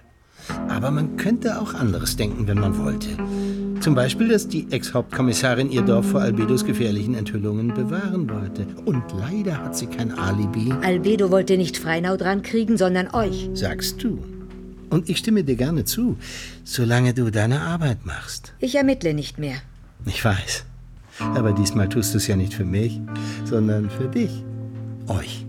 [0.69, 3.09] Aber man könnte auch anderes denken, wenn man wollte.
[3.83, 8.65] Zum Beispiel, dass die Ex-Hauptkommissarin ihr Dorf vor Albedos gefährlichen Enthüllungen bewahren wollte.
[8.85, 10.73] Und leider hat sie kein Alibi.
[10.83, 13.51] Albedo wollte nicht Freinau dran kriegen, sondern euch.
[13.55, 14.23] Sagst du.
[14.89, 16.17] Und ich stimme dir gerne zu,
[16.63, 18.55] solange du deine Arbeit machst.
[18.61, 19.57] Ich ermittle nicht mehr.
[20.07, 20.65] Ich weiß.
[21.35, 23.01] Aber diesmal tust du es ja nicht für mich,
[23.45, 24.45] sondern für dich.
[25.09, 25.45] Euch.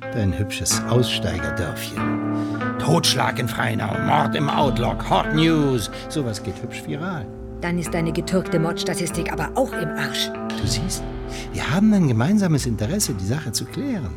[0.00, 2.00] Dein hübsches Aussteigerdörfchen.
[2.78, 5.90] Totschlag in Freinau, Mord im Outlook, Hot News.
[6.08, 7.26] Sowas geht hübsch viral.
[7.60, 10.30] Dann ist deine getürkte Mordstatistik aber auch im Arsch.
[10.60, 11.02] Du siehst,
[11.52, 14.14] wir haben ein gemeinsames Interesse, die Sache zu klären.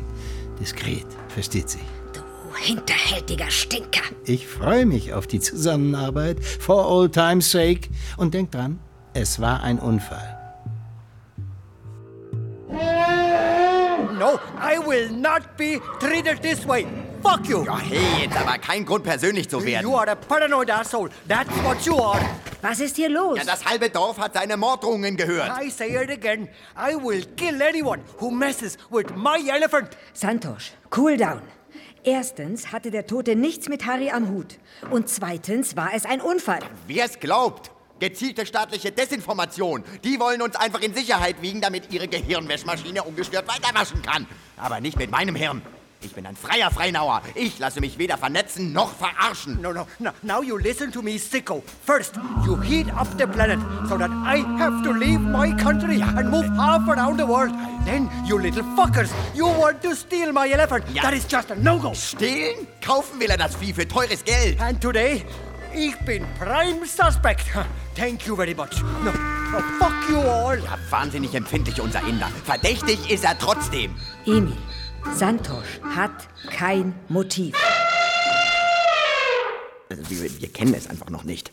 [0.60, 1.82] Diskret, versteht sich.
[2.12, 2.20] Du
[2.56, 4.02] hinterhältiger Stinker.
[4.24, 7.88] Ich freue mich auf die Zusammenarbeit, for old time's sake.
[8.16, 8.78] Und denk dran,
[9.14, 10.39] es war ein Unfall.
[14.20, 16.86] No, I will not be treated this way.
[17.22, 17.64] Fuck you.
[17.64, 19.86] Ja, hey, jetzt aber kein Grund, persönlich zu werden.
[19.88, 21.08] You are a paranoid asshole.
[21.26, 22.20] That's what you are.
[22.60, 23.38] Was ist hier los?
[23.38, 25.50] Ja, das halbe Dorf hat seine Morddrohungen gehört.
[25.58, 26.50] I say it again.
[26.76, 29.96] I will kill anyone who messes with my elephant.
[30.12, 31.40] Santosh, cool down.
[32.04, 34.58] Erstens hatte der Tote nichts mit Harry am Hut.
[34.90, 36.60] Und zweitens war es ein Unfall.
[36.86, 37.70] Wer es glaubt.
[38.00, 39.84] Gezielte staatliche Desinformation.
[40.02, 44.26] Die wollen uns einfach in Sicherheit wiegen, damit ihre Gehirnwäschmaschine ungestört weiterwaschen kann.
[44.56, 45.62] Aber nicht mit meinem Hirn.
[46.02, 47.20] Ich bin ein freier Freinauer.
[47.34, 49.60] Ich lasse mich weder vernetzen noch verarschen.
[49.60, 50.12] No, no, no.
[50.22, 51.62] Now you listen to me, sicko.
[51.84, 52.14] First,
[52.46, 56.46] you heat up the planet so that I have to leave my country and move
[56.56, 57.52] half around the world.
[57.84, 60.84] Then, you little fuckers, you want to steal my elephant.
[60.94, 61.02] Ja.
[61.02, 61.92] That is just a no-go.
[61.92, 62.66] Stehlen?
[62.80, 64.58] Kaufen will er das Vieh für teures Geld.
[64.58, 65.26] And today,
[65.74, 67.46] ich bin prime suspect.
[67.94, 68.82] Thank you very much.
[69.04, 69.12] No,
[69.52, 70.58] no, fuck you all.
[70.58, 72.28] Ja, wahnsinnig empfindlich, unser Inder.
[72.44, 73.94] Verdächtig ist er trotzdem.
[74.26, 74.56] Emil,
[75.14, 77.56] Santosh hat kein Motiv.
[79.88, 81.50] Also, wir, wir kennen es einfach noch nicht.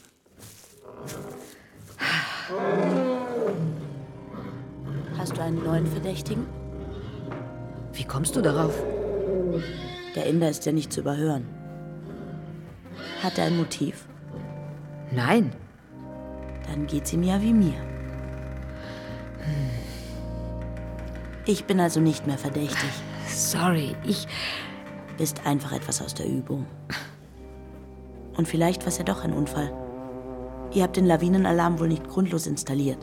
[5.18, 6.46] Hast du einen neuen Verdächtigen?
[7.94, 8.74] Wie kommst du darauf?
[10.16, 11.57] Der Inder ist ja nicht zu überhören.
[13.24, 14.06] Hat er ein Motiv?
[15.12, 15.52] Nein.
[16.68, 17.76] Dann geht's ihm ja wie mir.
[21.46, 22.90] Ich bin also nicht mehr verdächtig.
[23.28, 24.28] Sorry, ich.
[25.18, 26.68] Bist einfach etwas aus der Übung.
[28.36, 29.72] Und vielleicht war es ja doch ein Unfall.
[30.74, 33.00] Ihr habt den Lawinenalarm wohl nicht grundlos installiert.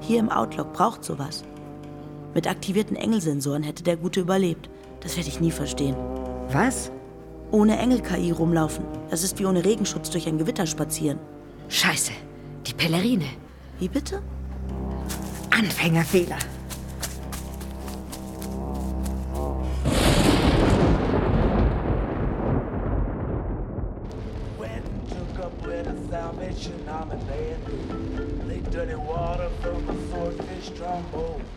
[0.00, 1.44] Hier im Outlook braucht sowas.
[2.34, 4.68] Mit aktivierten Engelsensoren hätte der Gute überlebt.
[5.00, 5.96] Das werde ich nie verstehen.
[6.50, 6.90] Was?
[7.50, 8.84] Ohne Engel-KI rumlaufen.
[9.10, 11.18] Das ist wie ohne Regenschutz durch ein Gewitter spazieren.
[11.68, 12.12] Scheiße,
[12.66, 13.26] die Pellerine.
[13.78, 14.22] Wie bitte?
[15.50, 16.38] Anfängerfehler.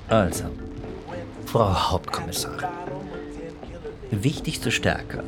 [0.07, 0.45] Also,
[1.45, 2.67] Frau Hauptkommissarin.
[4.11, 5.23] Wichtigste Stärke,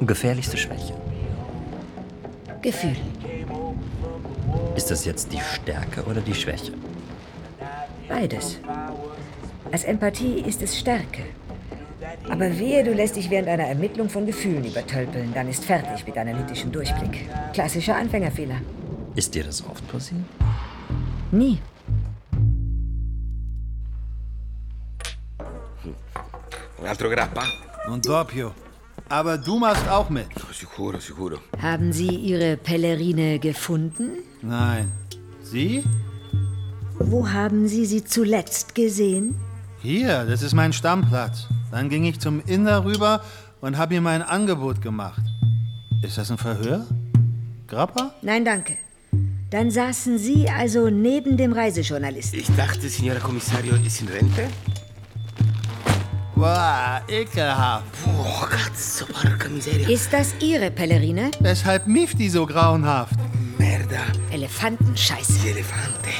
[0.00, 0.92] gefährlichste Schwäche.
[2.60, 2.96] Gefühl.
[4.76, 6.72] Ist das jetzt die Stärke oder die Schwäche?
[8.06, 8.58] Beides.
[9.72, 11.22] Als Empathie ist es Stärke.
[12.28, 16.18] Aber wehe, du lässt dich während einer Ermittlung von Gefühlen übertölpeln, dann ist fertig mit
[16.18, 17.26] analytischem Durchblick.
[17.54, 18.60] Klassischer Anfängerfehler.
[19.14, 20.20] Ist dir das oft passiert?
[21.32, 21.58] Nie.
[26.78, 27.67] Un altro grappa?
[27.90, 28.52] Und doppio.
[29.08, 30.26] Aber du machst auch mit.
[30.52, 31.38] Sicuro, sicuro.
[31.60, 34.18] Haben Sie Ihre Pellerine gefunden?
[34.42, 34.92] Nein.
[35.42, 35.82] Sie?
[36.98, 39.34] Wo haben Sie sie zuletzt gesehen?
[39.80, 41.46] Hier, das ist mein Stammplatz.
[41.70, 43.22] Dann ging ich zum Inder rüber
[43.60, 45.22] und habe ihm ein Angebot gemacht.
[46.02, 46.86] Ist das ein Verhör?
[47.68, 48.12] Grappa?
[48.22, 48.76] Nein, danke.
[49.50, 52.38] Dann saßen Sie also neben dem Reisejournalisten.
[52.38, 54.48] Ich dachte, Signora Kommissario ist in Rente.
[56.38, 57.84] Boah, ekelhaft.
[58.04, 59.88] Boah, cazzo, porca miseria.
[59.88, 61.32] Ist das Ihre Pellerine?
[61.40, 63.16] Weshalb mieft die so grauenhaft?
[63.58, 64.02] Merda.
[64.30, 65.32] Elefantenscheiße.
[65.42, 66.10] Die Elefante.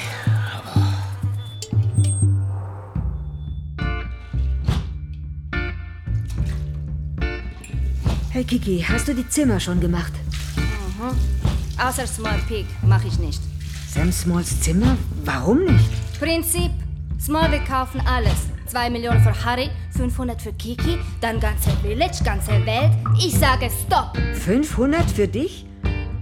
[8.31, 10.13] Hey Kiki, hast du die Zimmer schon gemacht?
[10.57, 11.17] Mhm.
[11.81, 13.41] Außer Small Pig mache ich nicht.
[13.95, 14.97] Sam Smalls Zimmer?
[15.25, 16.19] Warum nicht?
[16.19, 16.73] Prinzip.
[17.21, 18.58] Small, wir kaufen alles.
[18.69, 22.91] 2 Millionen für Harry, 500 für Kiki, dann ganze Village, ganze Welt.
[23.19, 24.17] Ich sage Stopp.
[24.35, 25.65] 500 für dich?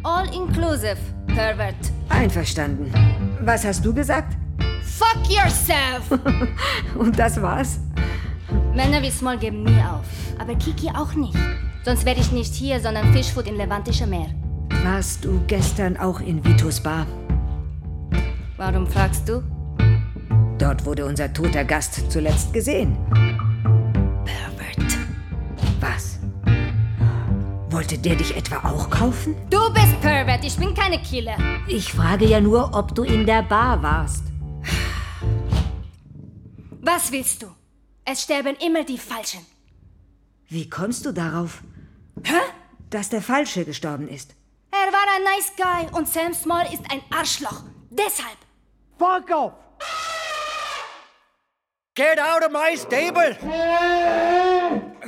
[0.05, 1.75] All inclusive, Pervert.
[2.09, 2.93] Einverstanden.
[3.41, 4.37] Was hast du gesagt?
[4.83, 6.09] Fuck yourself!
[6.97, 7.81] Und das war's?
[8.75, 10.07] Männer wie Small geben nie auf.
[10.39, 11.37] Aber Kiki auch nicht.
[11.85, 14.29] Sonst wäre ich nicht hier, sondern Fischfood im Levantische Meer.
[14.85, 17.07] Warst du gestern auch in Vitos Bar?
[18.57, 19.43] Warum fragst du?
[20.59, 22.97] Dort wurde unser toter Gast zuletzt gesehen.
[24.25, 24.99] Pervert.
[25.81, 26.19] Was?
[27.69, 29.37] Wollte der dich etwa auch kaufen?
[29.51, 31.37] Du bist Pervert, ich bin keine Killer.
[31.69, 34.25] Ich frage ja nur, ob du in der Bar warst.
[36.81, 37.49] Was willst du?
[38.05, 39.41] Es sterben immer die Falschen.
[40.49, 41.63] Wie kommst du darauf?
[42.23, 42.41] Hä?
[42.89, 44.35] Dass der Falsche gestorben ist.
[44.71, 47.65] Er war ein nice guy und Sam Small ist ein Arschloch.
[47.91, 48.39] Deshalb.
[48.99, 49.53] Fuck off!
[51.97, 53.39] Get out of my stable!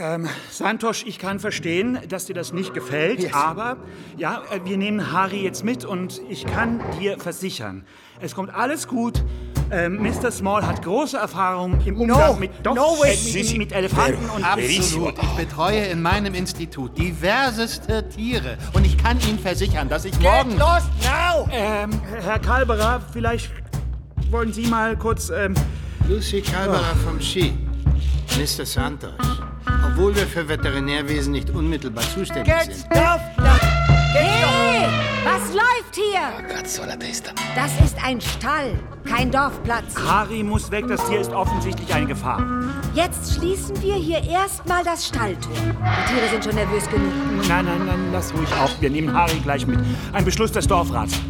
[0.00, 3.76] Ähm, Santosh, ich kann verstehen, dass dir das nicht gefällt, aber
[4.16, 7.84] ja, äh, wir nehmen Hari jetzt mit und ich kann dir versichern,
[8.22, 9.22] es kommt alles gut.
[9.70, 10.30] Ähm, Mr.
[10.30, 13.18] Small hat große Erfahrung im Umgang No, mit, doch, no way.
[13.34, 15.14] mit, mit Elefanten und Absolut.
[15.22, 18.56] Ich betreue in meinem Institut diverseste Tiere.
[18.72, 20.56] Und ich kann Ihnen versichern, dass ich morgen...
[20.56, 21.46] lost now!
[21.52, 23.52] Ähm, Herr Kalberer, vielleicht
[24.30, 25.28] wollen Sie mal kurz...
[25.28, 25.52] Ähm,
[26.08, 27.52] Lucy Kalberer vom Ski.
[28.38, 28.64] Mr.
[28.64, 29.12] Santos.
[29.86, 32.86] Obwohl wir für Veterinärwesen nicht unmittelbar zuständig Get sind.
[32.86, 33.58] stuff now!
[34.14, 34.88] Hey,
[35.22, 36.56] was läuft hier?
[36.98, 37.32] Testa.
[37.54, 39.94] Das ist ein Stall, kein Dorfplatz.
[39.96, 42.42] Hari muss weg, das Tier ist offensichtlich eine Gefahr.
[42.94, 45.52] Jetzt schließen wir hier erstmal das Stalltor.
[45.52, 47.12] Die Tiere sind schon nervös genug.
[47.48, 48.80] Nein, nein, nein, lass ruhig auf.
[48.80, 49.78] Wir nehmen Hari gleich mit.
[50.14, 51.20] Ein Beschluss des Dorfrats.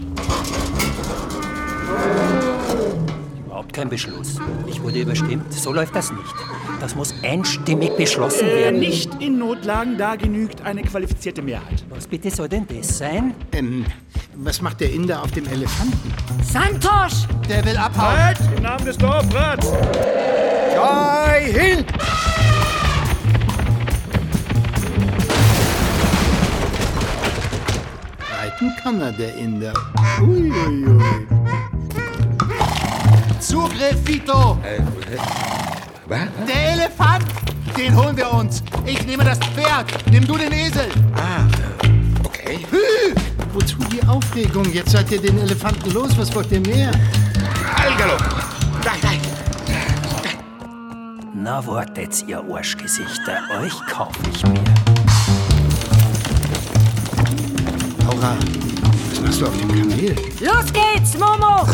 [3.69, 4.37] Überhaupt kein Beschluss.
[4.67, 5.53] Ich wurde überstimmt.
[5.53, 6.35] So läuft das nicht.
[6.81, 8.81] Das muss einstimmig beschlossen Äh, werden.
[8.81, 11.85] nicht in Notlagen, da genügt eine qualifizierte Mehrheit.
[11.91, 13.35] Was bitte soll denn das sein?
[13.53, 13.85] Ähm,
[14.37, 16.15] was macht der Inder auf dem Elefanten?
[16.43, 17.27] Santosh!
[17.49, 18.17] Der will abhauen.
[18.19, 18.39] Halt!
[18.57, 19.67] Im Namen des Dorfrats!
[20.75, 21.87] Jai Hind!
[28.31, 29.73] Reiten kann er, der Inder.
[30.21, 31.27] Uiuiui.
[33.41, 34.59] Zugriff, Vito!
[36.07, 36.19] Was?
[36.47, 37.25] Der Elefant!
[37.77, 38.63] Den holen wir uns.
[38.85, 39.87] Ich nehme das Pferd.
[40.11, 40.89] Nimm du den Esel.
[41.15, 41.47] Ah,
[42.25, 42.59] okay.
[42.71, 43.15] Hü!
[43.53, 44.65] Wozu die Aufregung?
[44.73, 46.17] Jetzt seid ihr den Elefanten los.
[46.19, 46.91] Was wollt ihr mehr?
[47.77, 48.17] Algalo!
[48.83, 49.09] Da, da.
[51.35, 53.39] Na, wartet, ihr Arschgesichter.
[53.63, 54.65] Euch kauf ich mir.
[58.05, 58.37] Laura,
[59.11, 60.17] was machst du auf dem Kamel?
[60.41, 61.65] Los geht's, Momo!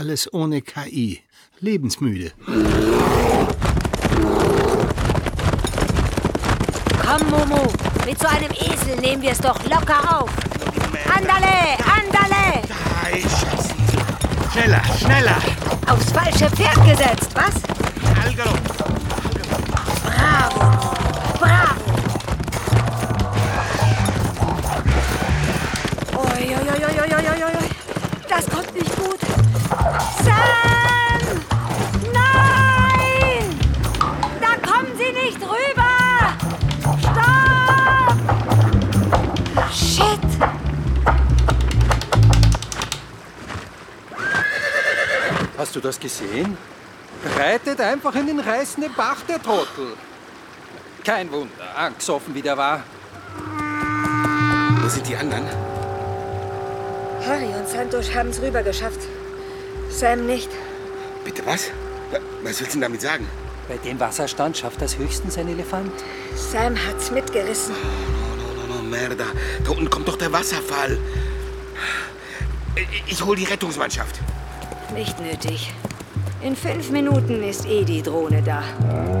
[0.00, 1.20] Alles ohne KI.
[1.60, 2.32] Lebensmüde.
[7.04, 7.70] Komm, Momo.
[8.06, 10.30] Mit so einem Esel nehmen wir es doch locker auf.
[11.14, 12.62] Andale, andale!
[14.50, 15.36] Schneller, schneller.
[15.86, 17.56] Aufs falsche Pferd gesetzt, was?
[18.24, 18.56] Algalo.
[20.06, 20.94] Bravo!
[21.38, 21.80] Bravo!
[26.16, 27.68] Oi, oi, oi, oi, oi, oi, oi, oi.
[28.28, 29.19] Das kommt nicht gut.
[30.24, 31.22] Sam!
[32.12, 33.58] Nein!
[34.40, 35.96] Da kommen Sie nicht rüber!
[37.00, 38.16] Stopp!
[39.72, 40.26] Shit!
[45.58, 46.56] Hast du das gesehen?
[47.36, 49.94] Reitet einfach in den reißenden Bach, der Trottel.
[51.04, 52.82] Kein Wunder, angesoffen wie der war.
[54.80, 55.46] Wo sind die anderen?
[57.26, 59.00] Harry und Santos haben es rüber geschafft.
[60.00, 60.48] Sam nicht.
[61.26, 61.70] Bitte was?
[62.42, 63.26] Was willst du denn damit sagen?
[63.68, 65.92] Bei dem Wasserstand schafft das höchstens ein Elefant.
[66.34, 67.74] Sam hat's mitgerissen.
[68.66, 69.26] No, no, merda.
[69.62, 70.96] Da unten kommt doch der Wasserfall.
[72.76, 74.20] Ich, ich hol die Rettungsmannschaft.
[74.94, 75.70] Nicht nötig.
[76.42, 78.62] In fünf Minuten ist eh die Drohne da.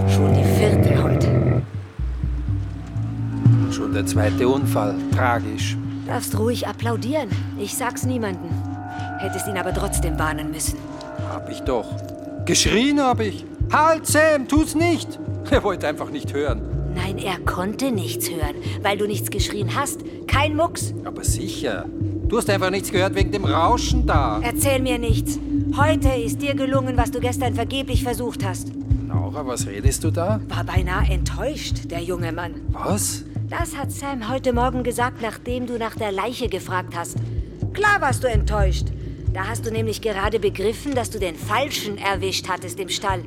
[0.08, 1.62] Schon die vierte heute.
[3.70, 4.94] Schon der zweite Unfall.
[5.14, 5.76] Tragisch.
[6.06, 7.28] Darfst ruhig applaudieren.
[7.58, 8.69] Ich sag's niemandem.
[9.20, 10.78] Hättest ihn aber trotzdem warnen müssen.
[11.28, 11.86] Hab ich doch.
[12.46, 13.44] Geschrien hab ich.
[13.70, 15.18] Halt, Sam, tu's nicht.
[15.50, 16.62] Er wollte einfach nicht hören.
[16.94, 20.00] Nein, er konnte nichts hören, weil du nichts geschrien hast.
[20.26, 20.94] Kein Mucks.
[21.04, 21.84] Aber sicher.
[22.28, 24.40] Du hast einfach nichts gehört wegen dem Rauschen da.
[24.42, 25.38] Erzähl mir nichts.
[25.76, 28.68] Heute ist dir gelungen, was du gestern vergeblich versucht hast.
[29.06, 30.40] Laura, was redest du da?
[30.48, 32.54] War beinahe enttäuscht, der junge Mann.
[32.70, 33.24] Was?
[33.50, 37.16] Das hat Sam heute Morgen gesagt, nachdem du nach der Leiche gefragt hast.
[37.72, 38.86] Klar warst du enttäuscht.
[39.32, 43.22] Da hast du nämlich gerade begriffen, dass du den Falschen erwischt hattest im Stall.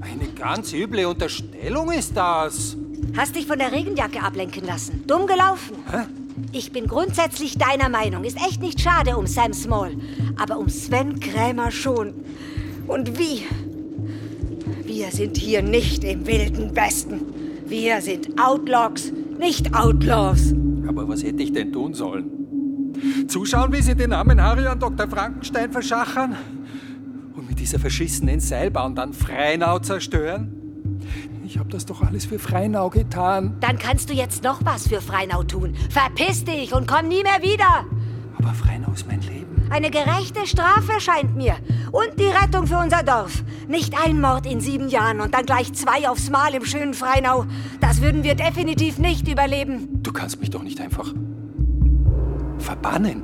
[0.00, 2.76] Eine ganz üble Unterstellung ist das.
[3.16, 5.04] Hast dich von der Regenjacke ablenken lassen.
[5.06, 5.76] Dumm gelaufen.
[5.90, 6.06] Hä?
[6.52, 8.24] Ich bin grundsätzlich deiner Meinung.
[8.24, 9.92] Ist echt nicht schade um Sam Small.
[10.36, 12.12] Aber um Sven Krämer schon.
[12.88, 13.42] Und wie?
[14.84, 17.20] Wir sind hier nicht im wilden Westen.
[17.66, 20.54] Wir sind Outlaws, nicht Outlaws.
[20.86, 22.45] Aber was hätte ich denn tun sollen?
[23.28, 25.08] Zuschauen, wie sie den armen Harry an Dr.
[25.08, 26.36] Frankenstein verschachern?
[27.34, 30.52] Und mit dieser verschissenen Seilbahn dann Freinau zerstören?
[31.44, 33.56] Ich habe das doch alles für Freinau getan.
[33.60, 35.74] Dann kannst du jetzt noch was für Freinau tun.
[35.90, 37.84] Verpiss dich und komm nie mehr wieder.
[38.38, 39.46] Aber Freinau ist mein Leben.
[39.70, 41.56] Eine gerechte Strafe scheint mir.
[41.92, 43.42] Und die Rettung für unser Dorf.
[43.68, 47.46] Nicht ein Mord in sieben Jahren und dann gleich zwei aufs Mal im schönen Freinau.
[47.80, 50.02] Das würden wir definitiv nicht überleben.
[50.02, 51.12] Du kannst mich doch nicht einfach
[52.58, 53.22] verbannen.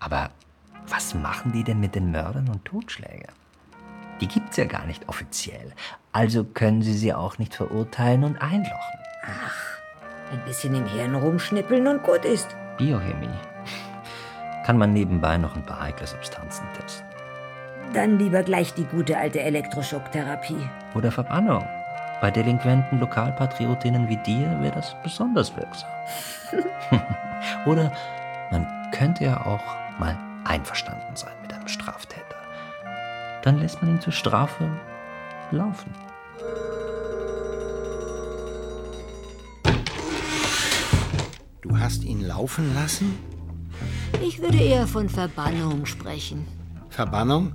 [0.00, 0.30] Aber
[0.88, 3.34] was machen die denn mit den Mördern und Totschlägern?
[4.20, 5.72] Die gibt's ja gar nicht offiziell.
[6.12, 8.98] Also können sie sie auch nicht verurteilen und einlochen.
[9.24, 9.80] Ach,
[10.32, 12.48] ein bisschen im Hirn rumschnippeln und gut ist.
[12.76, 13.28] Biochemie.
[14.64, 17.09] Kann man nebenbei noch ein paar heikle Substanzen testen.
[17.92, 20.68] Dann lieber gleich die gute alte Elektroschocktherapie.
[20.94, 21.64] Oder Verbannung.
[22.20, 25.90] Bei delinquenten Lokalpatriotinnen wie dir wäre das besonders wirksam.
[27.66, 27.90] Oder
[28.52, 29.62] man könnte ja auch
[29.98, 32.36] mal einverstanden sein mit einem Straftäter.
[33.42, 34.68] Dann lässt man ihn zur Strafe
[35.50, 35.92] laufen.
[41.62, 43.18] Du hast ihn laufen lassen?
[44.22, 46.46] Ich würde eher von Verbannung sprechen.
[46.90, 47.52] Verbannung?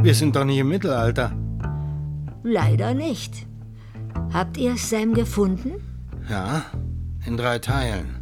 [0.00, 1.32] Wir sind doch nicht im Mittelalter.
[2.42, 3.46] Leider nicht.
[4.32, 5.72] Habt ihr Sam gefunden?
[6.28, 6.64] Ja,
[7.26, 8.18] in drei Teilen.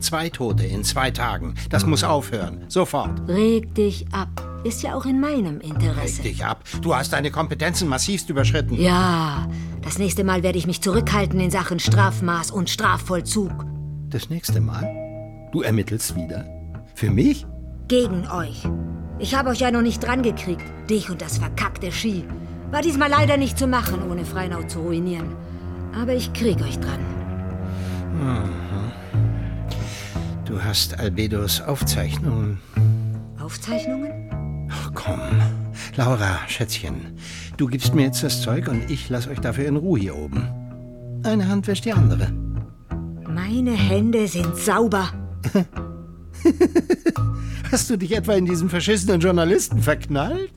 [0.00, 1.54] Zwei Tote in zwei Tagen.
[1.70, 2.64] Das muss aufhören.
[2.68, 3.28] Sofort.
[3.28, 4.28] Reg dich ab.
[4.64, 6.22] Ist ja auch in meinem Interesse.
[6.22, 6.64] Reg dich ab.
[6.82, 8.74] Du hast deine Kompetenzen massivst überschritten.
[8.80, 9.48] Ja,
[9.82, 13.52] das nächste Mal werde ich mich zurückhalten in Sachen Strafmaß und Strafvollzug.
[14.08, 15.48] Das nächste Mal?
[15.52, 16.46] Du ermittelst wieder?
[16.94, 17.46] Für mich?
[17.88, 18.62] Gegen euch.
[19.22, 20.64] Ich habe euch ja noch nicht dran gekriegt.
[20.90, 22.24] Dich und das verkackte Ski.
[22.72, 25.36] War diesmal leider nicht zu machen, ohne Freinau zu ruinieren.
[25.94, 26.98] Aber ich krieg euch dran.
[28.14, 28.92] Mhm.
[30.44, 32.58] Du hast Albedos Aufzeichnungen.
[33.40, 34.68] Aufzeichnungen?
[34.68, 35.20] Ach komm.
[35.94, 37.16] Laura, Schätzchen,
[37.56, 40.48] du gibst mir jetzt das Zeug und ich lass euch dafür in Ruhe hier oben.
[41.22, 42.32] Eine Hand wäscht die andere.
[43.28, 45.10] Meine Hände sind sauber.
[47.72, 50.52] Hast du dich etwa in diesen verschissenen Journalisten verknallt?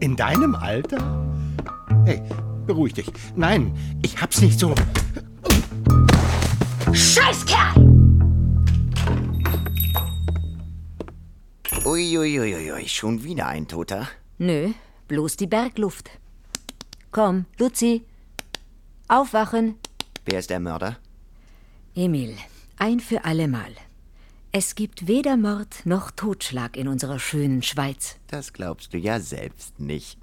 [0.00, 0.98] In deinem Alter?
[2.06, 2.22] Hey,
[2.66, 3.12] beruhig dich.
[3.36, 4.74] Nein, ich hab's nicht so.
[6.90, 7.74] Scheißkerl!
[11.84, 14.08] Uiuiuiui, ui, schon wieder ein Toter?
[14.38, 14.70] Nö,
[15.06, 16.08] bloß die Bergluft.
[17.10, 18.04] Komm, Luzi.
[19.06, 19.74] Aufwachen.
[20.24, 20.96] Wer ist der Mörder?
[21.94, 22.34] Emil,
[22.78, 23.72] ein für allemal.
[24.50, 28.16] Es gibt weder Mord noch Totschlag in unserer schönen Schweiz.
[28.28, 30.18] Das glaubst du ja selbst nicht.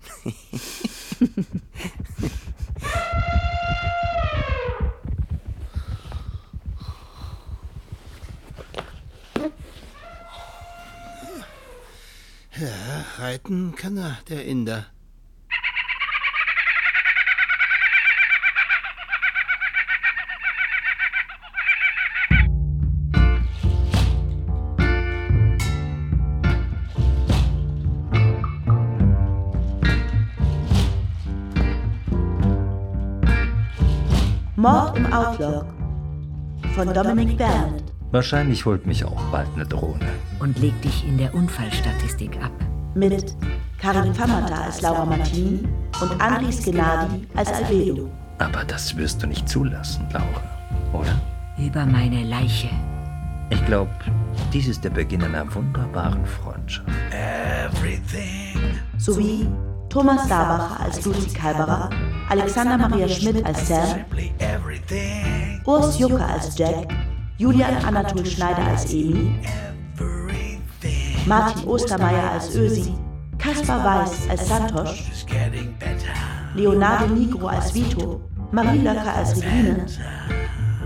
[12.58, 14.86] Ja, reiten kann er, der Inder.
[34.66, 35.68] Mord im Outlook
[36.74, 37.84] von Dominic Bernard.
[38.10, 40.08] Wahrscheinlich holt mich auch bald eine Drohne.
[40.40, 42.52] Und leg dich in der Unfallstatistik ab.
[42.96, 43.36] Mit
[43.78, 45.68] Karin Famata als Laura Martin
[46.02, 48.10] und Andris Gennadi als Albedo.
[48.40, 50.42] Aber das wirst du nicht zulassen, Laura,
[50.94, 51.22] oder?
[51.64, 52.72] Über meine Leiche.
[53.52, 53.92] Ich glaube,
[54.52, 56.90] dies ist der Beginn einer wunderbaren Freundschaft.
[57.12, 58.80] Everything.
[58.98, 59.48] Sowie
[59.96, 61.90] Thomas Darbacher als Luzi Kalberer,
[62.28, 64.04] Alexander Maria Schmidt als Sam,
[65.64, 66.94] Urs Jucker als Jack,
[67.38, 69.40] Julian Anatol Schneider als Emi,
[71.26, 72.94] Martin Ostermeier als Ösi,
[73.38, 75.12] Kaspar Weiß als Santosch,
[76.56, 78.20] Leonardo Nigro als Vito,
[78.52, 79.86] Marie Löcker als Regine,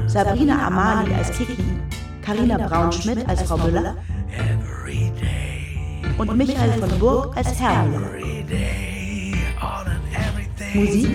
[0.05, 1.81] Sabrina Amali als Kiki,
[2.21, 3.95] Karina Braun-Schmidt als Frau Müller
[6.15, 8.88] und Michael von Burg als Herr Müller.
[10.73, 11.09] Musik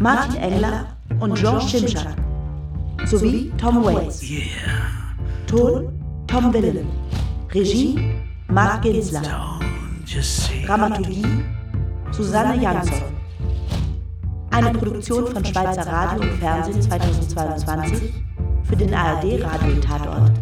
[0.00, 2.16] Martin Engler und George Schimschak
[3.04, 4.22] sowie Tom Waits.
[5.46, 5.88] Ton
[6.26, 6.86] Tom Willen.
[7.52, 7.98] Regie
[8.48, 9.22] Mark Ginsler.
[10.66, 11.24] Dramaturgie
[12.10, 13.02] Susanne Jansson.
[14.50, 18.12] Eine Produktion von Schweizer Radio und Fernsehen 2022
[18.64, 20.32] für den ARD Radio Tatort.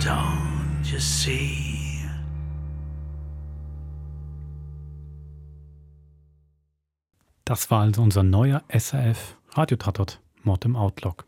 [0.00, 1.59] Don't you see?
[7.50, 11.24] Das war also unser neuer SRF Radiotatort, Mord im Outlook.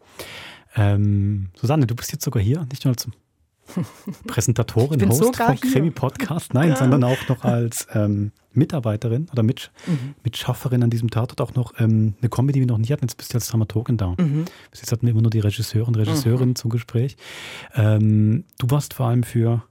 [0.77, 3.09] Ähm, Susanne, du bist jetzt sogar hier, nicht nur als
[4.29, 5.57] Präsentatorin, Host vom.
[5.61, 6.77] Krimi-Podcast, nein, Ja.
[6.77, 10.15] sondern auch noch als ähm, Mitarbeiterin oder Mitsch Mhm.
[10.23, 13.05] Mitschafferin an diesem Tatort auch noch ähm, eine Comedy, die wir noch nie hatten.
[13.07, 14.15] Jetzt bist du als Dramaturgin da.
[14.17, 14.45] Mhm.
[14.71, 17.17] Bis jetzt hatten wir immer nur die Regisseurin, Regisseurinnen zum Gespräch.
[17.75, 19.65] Ähm, du warst vor allem für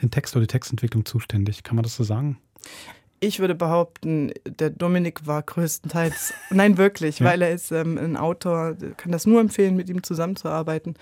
[0.00, 1.62] den Text oder die Textentwicklung zuständig.
[1.64, 2.38] Kann man das so sagen?
[3.24, 7.26] Ich würde behaupten, der Dominik war größtenteils, nein wirklich, Ja.
[7.26, 10.94] weil er ist ähm, ein Autor, kann das nur empfehlen, mit ihm zusammenzuarbeiten,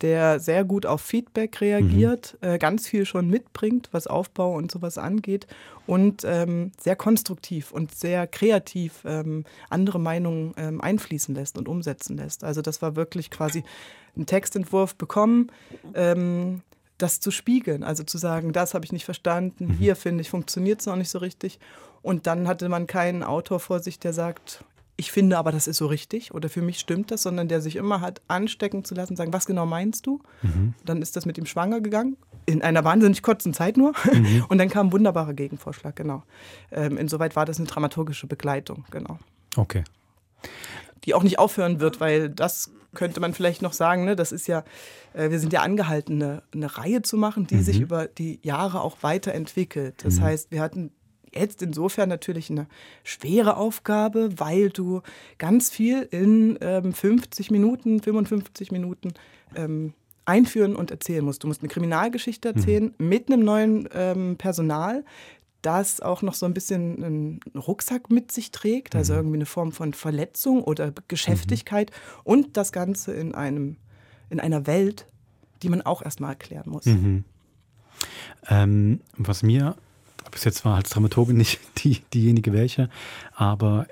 [0.00, 4.96] der sehr gut auf Feedback reagiert, äh, ganz viel schon mitbringt, was Aufbau und sowas
[4.98, 5.46] angeht
[5.86, 12.16] und ähm, sehr konstruktiv und sehr kreativ ähm, andere Meinungen ähm, einfließen lässt und umsetzen
[12.16, 12.42] lässt.
[12.42, 13.64] Also das war wirklich quasi
[14.16, 15.50] ein Textentwurf bekommen.
[16.98, 20.80] Das zu spiegeln, also zu sagen, das habe ich nicht verstanden, hier finde ich, funktioniert
[20.80, 21.58] es noch nicht so richtig.
[22.02, 24.64] Und dann hatte man keinen Autor vor sich, der sagt,
[24.96, 27.76] ich finde aber, das ist so richtig oder für mich stimmt das, sondern der sich
[27.76, 30.22] immer hat anstecken zu lassen, sagen, was genau meinst du?
[30.84, 32.16] Dann ist das mit ihm schwanger gegangen,
[32.46, 33.92] in einer wahnsinnig kurzen Zeit nur.
[34.10, 34.46] Mhm.
[34.48, 36.22] Und dann kam ein wunderbarer Gegenvorschlag, genau.
[36.70, 39.18] Ähm, insoweit war das eine dramaturgische Begleitung, genau.
[39.56, 39.84] Okay.
[41.04, 44.16] Die auch nicht aufhören wird, weil das könnte man vielleicht noch sagen, ne?
[44.16, 44.64] das ist ja,
[45.12, 47.62] äh, wir sind ja angehalten, eine, eine Reihe zu machen, die Mhm.
[47.62, 50.04] sich über die Jahre auch weiterentwickelt.
[50.04, 50.22] Das Mhm.
[50.24, 50.90] heißt, wir hatten
[51.34, 52.66] jetzt insofern natürlich eine
[53.04, 55.02] schwere Aufgabe, weil du
[55.38, 59.12] ganz viel in ähm, 50 Minuten, 55 Minuten
[59.54, 59.92] ähm,
[60.24, 61.44] einführen und erzählen musst.
[61.44, 65.04] Du musst eine Kriminalgeschichte erzählen mit einem neuen ähm, Personal,
[65.66, 69.72] das auch noch so ein bisschen einen Rucksack mit sich trägt, also irgendwie eine Form
[69.72, 71.90] von Verletzung oder Geschäftigkeit
[72.22, 73.76] und das Ganze in einem
[74.30, 75.06] in einer Welt,
[75.62, 76.86] die man auch erstmal erklären muss.
[76.86, 77.24] Mhm.
[78.48, 79.76] Ähm, was mir
[80.30, 82.88] bis jetzt war als Dramaturgin nicht die, diejenige welche,
[83.34, 83.86] aber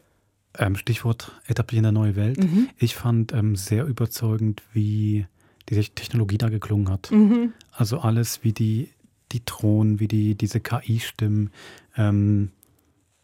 [0.57, 2.39] ähm, Stichwort etablieren der neue Welt.
[2.39, 2.69] Mhm.
[2.79, 5.27] Ich fand ähm, sehr überzeugend, wie
[5.69, 7.11] die Technologie da geklungen hat.
[7.11, 7.53] Mhm.
[7.73, 8.91] Also alles, wie die,
[9.35, 11.51] die Drohnen, wie die, diese KI-Stimmen.
[11.97, 12.51] Ähm,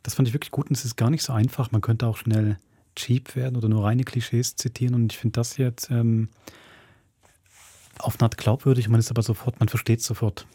[0.02, 1.72] das fand ich wirklich gut und es ist gar nicht so einfach.
[1.72, 2.58] Man könnte auch schnell
[2.96, 6.28] cheap werden oder nur reine Klischees zitieren und ich finde das jetzt ähm,
[7.98, 10.46] auf eine Art glaubwürdig, man ist aber sofort, man versteht sofort.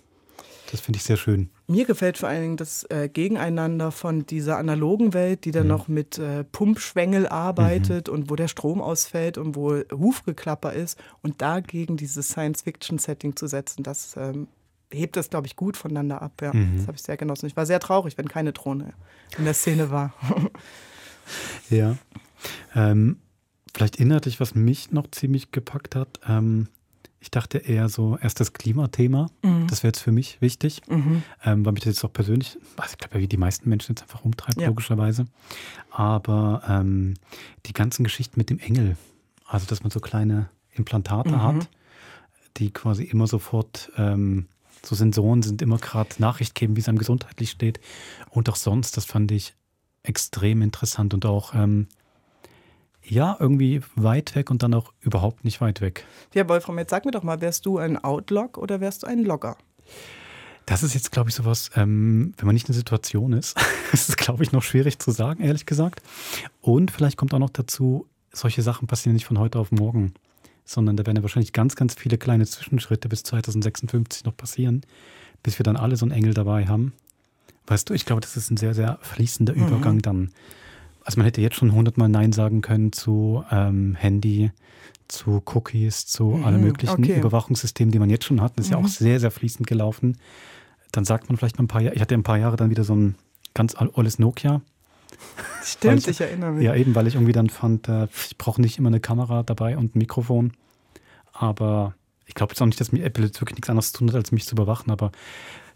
[0.72, 1.50] Das finde ich sehr schön.
[1.68, 5.88] Mir gefällt vor allen Dingen das äh, Gegeneinander von dieser analogen Welt, die dann noch
[5.88, 11.98] mit äh, Pumpschwengel arbeitet und wo der Strom ausfällt und wo Hufgeklapper ist und dagegen
[11.98, 14.48] dieses Science-Fiction-Setting zu setzen, das ähm,
[14.96, 16.42] hebt das, glaube ich, gut voneinander ab.
[16.42, 16.54] Ja.
[16.54, 16.78] Mhm.
[16.78, 17.46] Das habe ich sehr genossen.
[17.48, 18.94] Ich war sehr traurig, wenn keine Drohne
[19.38, 20.14] in der Szene war.
[21.70, 21.98] Ja.
[22.76, 23.18] Ähm,
[23.74, 26.20] vielleicht inhaltlich, was mich noch ziemlich gepackt hat.
[26.28, 26.68] Ähm,
[27.20, 29.32] ich dachte eher so, erst das Klimathema.
[29.42, 29.66] Mhm.
[29.68, 31.24] Das wäre jetzt für mich wichtig, Mhm.
[31.44, 34.04] ähm, weil mich das jetzt auch persönlich, also ich glaube, wie die meisten Menschen jetzt
[34.04, 34.68] einfach umtreibt, Ja.
[34.68, 35.26] logischerweise.
[35.90, 37.16] Aber ähm,
[37.66, 38.96] die ganzen Geschichten mit dem Engel,
[39.48, 41.42] also dass man so kleine Implantate Mhm.
[41.42, 41.70] hat,
[42.58, 44.46] die quasi immer sofort ähm,
[44.86, 47.80] so Sensoren sind, immer gerade Nachricht geben, wie es einem gesundheitlich steht.
[48.30, 49.56] Und auch sonst, das fand ich
[50.04, 51.88] extrem interessant und auch ähm,
[53.08, 56.06] ja, irgendwie weit weg und dann auch überhaupt nicht weit weg.
[56.34, 59.24] ja, Wolfram, jetzt sag mir doch mal, wärst du ein Outlog oder wärst du ein
[59.24, 59.58] Logger?
[60.66, 63.56] Das ist jetzt, glaube ich, sowas, ähm, wenn man nicht in der Situation ist,
[63.92, 66.02] ist es, glaube ich, noch schwierig zu sagen, ehrlich gesagt.
[66.62, 70.14] Und vielleicht kommt auch noch dazu, solche Sachen passieren nicht von heute auf morgen,
[70.66, 74.82] sondern da werden ja wahrscheinlich ganz, ganz viele kleine Zwischenschritte bis 2056 noch passieren,
[75.44, 76.94] bis wir dann alle so einen Engel dabei haben.
[77.68, 79.68] Weißt du, ich glaube, das ist ein sehr, sehr fließender Mhm.
[79.68, 80.32] Übergang dann.
[81.04, 84.52] Also man hätte jetzt schon hundertmal Nein sagen können zu ähm, Handy,
[85.08, 87.20] zu Cookies, zu Mhm, allen möglichen okay.
[87.20, 88.54] Überwachungssystemen, die man jetzt schon hat.
[88.58, 88.86] Das ist ja Mhm.
[88.86, 90.18] auch sehr, sehr fließend gelaufen.
[90.92, 92.84] Dann sagt man vielleicht mal ein paar Jahre, ich hatte ein paar Jahre dann wieder
[92.84, 93.16] so ein
[93.54, 94.62] ganz altes Nokia.
[95.64, 96.64] Stimmt, Weil ich erinnere mich.
[96.64, 99.78] Ja, eben, weil ich irgendwie dann fand, äh, ich brauche nicht immer eine Kamera dabei
[99.78, 100.54] und ein Mikrofon.
[101.34, 101.96] Aber
[102.26, 104.16] ich glaube jetzt auch nicht, dass mir Apple jetzt wirklich nichts anderes zu tun hat,
[104.16, 104.92] als mich zu überwachen.
[104.92, 105.12] Aber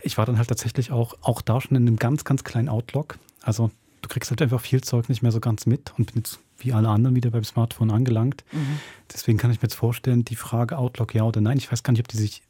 [0.02, 3.18] ich war dann halt tatsächlich auch, auch da schon in einem ganz, ganz kleinen Outlook.
[3.42, 3.72] Also
[4.02, 6.74] du kriegst halt einfach viel Zeug nicht mehr so ganz mit und bin jetzt wie
[6.74, 8.44] alle anderen wieder beim Smartphone angelangt.
[8.52, 8.80] Mhm.
[9.12, 11.92] Deswegen kann ich mir jetzt vorstellen, die Frage Outlook ja oder nein, ich weiß gar
[11.92, 12.44] nicht, ob die sich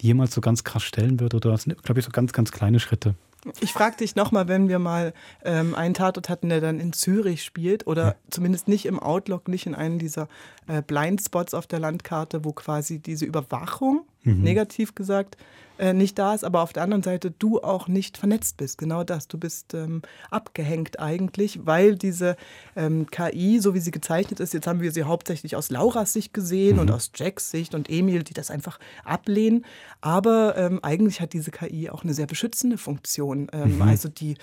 [0.00, 2.80] jemals so ganz krass stellen wird oder das sind, glaube ich, so ganz, ganz kleine
[2.80, 3.14] Schritte.
[3.60, 5.12] Ich frage dich nochmal, wenn wir mal
[5.44, 9.66] ähm, einen Tatort hatten, der dann in Zürich spielt oder zumindest nicht im Outlook, nicht
[9.66, 10.28] in einem dieser
[10.66, 14.42] äh, Blindspots auf der Landkarte, wo quasi diese Überwachung, Mhm.
[14.42, 15.38] negativ gesagt,
[15.80, 18.78] äh, nicht da ist, aber auf der anderen Seite du auch nicht vernetzt bist.
[18.78, 19.26] Genau das.
[19.26, 22.36] Du bist ähm, abgehängt eigentlich, weil diese
[22.76, 26.32] ähm, KI, so wie sie gezeichnet ist, jetzt haben wir sie hauptsächlich aus Lauras Sicht
[26.32, 29.64] gesehen und aus Jacks Sicht und Emil, die das einfach ablehnen.
[30.00, 33.48] Aber ähm, eigentlich hat diese KI auch eine sehr beschützende Funktion.
[33.52, 33.88] Ähm, Mhm.
[33.88, 34.36] Also die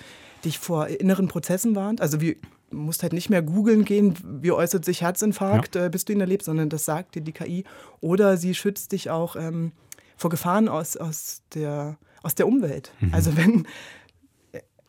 [0.44, 2.00] dich vor inneren Prozessen warnt.
[2.00, 2.38] Also wie
[2.70, 5.86] musst halt nicht mehr googeln gehen, wie äußert sich Herzinfarkt, ja.
[5.86, 7.64] äh, bis du ihn erlebst, sondern das sagt dir die KI.
[8.00, 9.72] Oder sie schützt dich auch ähm,
[10.18, 12.92] vor Gefahren aus, aus, der, aus der Umwelt.
[13.00, 13.14] Mhm.
[13.14, 13.66] Also wenn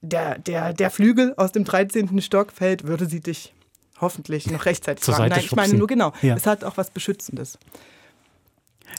[0.01, 2.21] der, der, der Flügel aus dem 13.
[2.21, 3.53] Stock fällt, würde sie dich
[4.01, 5.29] hoffentlich noch rechtzeitig Zur fragen.
[5.29, 6.13] Nein, ich meine nur genau.
[6.21, 6.35] Ja.
[6.35, 7.59] Es hat auch was Beschützendes.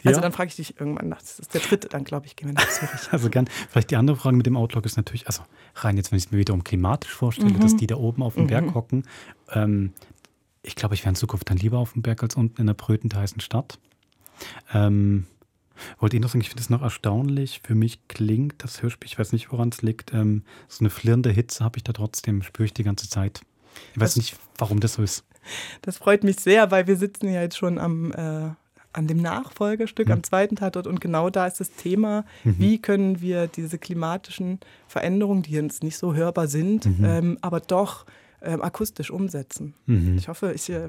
[0.05, 0.23] Also ja.
[0.23, 2.69] dann frage ich dich irgendwann, das ist der dritte, dann glaube ich, gehen wir nach
[2.69, 3.01] Zürich.
[3.11, 3.49] Also gern.
[3.71, 5.43] Vielleicht die andere Frage mit dem Outlook ist natürlich, also
[5.75, 7.61] rein jetzt, wenn ich es mir wiederum klimatisch vorstelle, mhm.
[7.61, 8.49] dass die da oben auf dem mhm.
[8.49, 9.05] Berg hocken.
[9.51, 9.93] Ähm,
[10.63, 12.75] ich glaube, ich wäre in Zukunft dann lieber auf dem Berg als unten in einer
[12.75, 13.79] brütend heißen Stadt.
[14.73, 15.27] Ähm,
[15.99, 17.61] wollte ich noch sagen, ich finde es noch erstaunlich.
[17.65, 21.31] Für mich klingt das Hörspiel, ich weiß nicht, woran es liegt, ähm, so eine flirrende
[21.31, 23.41] Hitze habe ich da trotzdem, spüre ich die ganze Zeit.
[23.95, 25.25] Ich weiß das, nicht, warum das so ist.
[25.83, 28.51] Das freut mich sehr, weil wir sitzen ja jetzt schon am äh,
[28.93, 30.15] an dem Nachfolgerstück, mhm.
[30.15, 30.87] am zweiten Tatort.
[30.87, 32.57] Und genau da ist das Thema, mhm.
[32.59, 34.59] wie können wir diese klimatischen
[34.89, 37.05] Veränderungen, die jetzt nicht so hörbar sind, mhm.
[37.05, 38.05] ähm, aber doch
[38.43, 39.75] ähm, akustisch umsetzen.
[39.87, 40.17] Mhm.
[40.17, 40.89] Ich hoffe, ich äh,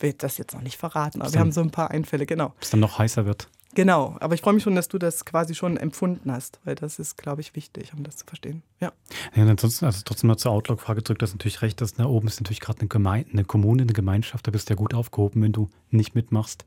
[0.00, 2.54] will das jetzt noch nicht verraten, aber wir haben so ein paar Einfälle, genau.
[2.60, 3.48] Bis dann noch heißer wird.
[3.76, 6.98] Genau, aber ich freue mich schon, dass du das quasi schon empfunden hast, weil das
[6.98, 8.62] ist, glaube ich, wichtig, um das zu verstehen.
[8.80, 8.90] Ja.
[9.34, 12.06] ja und ansonsten, also trotzdem mal zur Outlook-Frage zurück, das ist natürlich recht, dass da
[12.06, 14.94] oben ist natürlich gerade eine, Gemeinde, eine Kommune, eine Gemeinschaft, da bist du ja gut
[14.94, 16.64] aufgehoben, wenn du nicht mitmachst.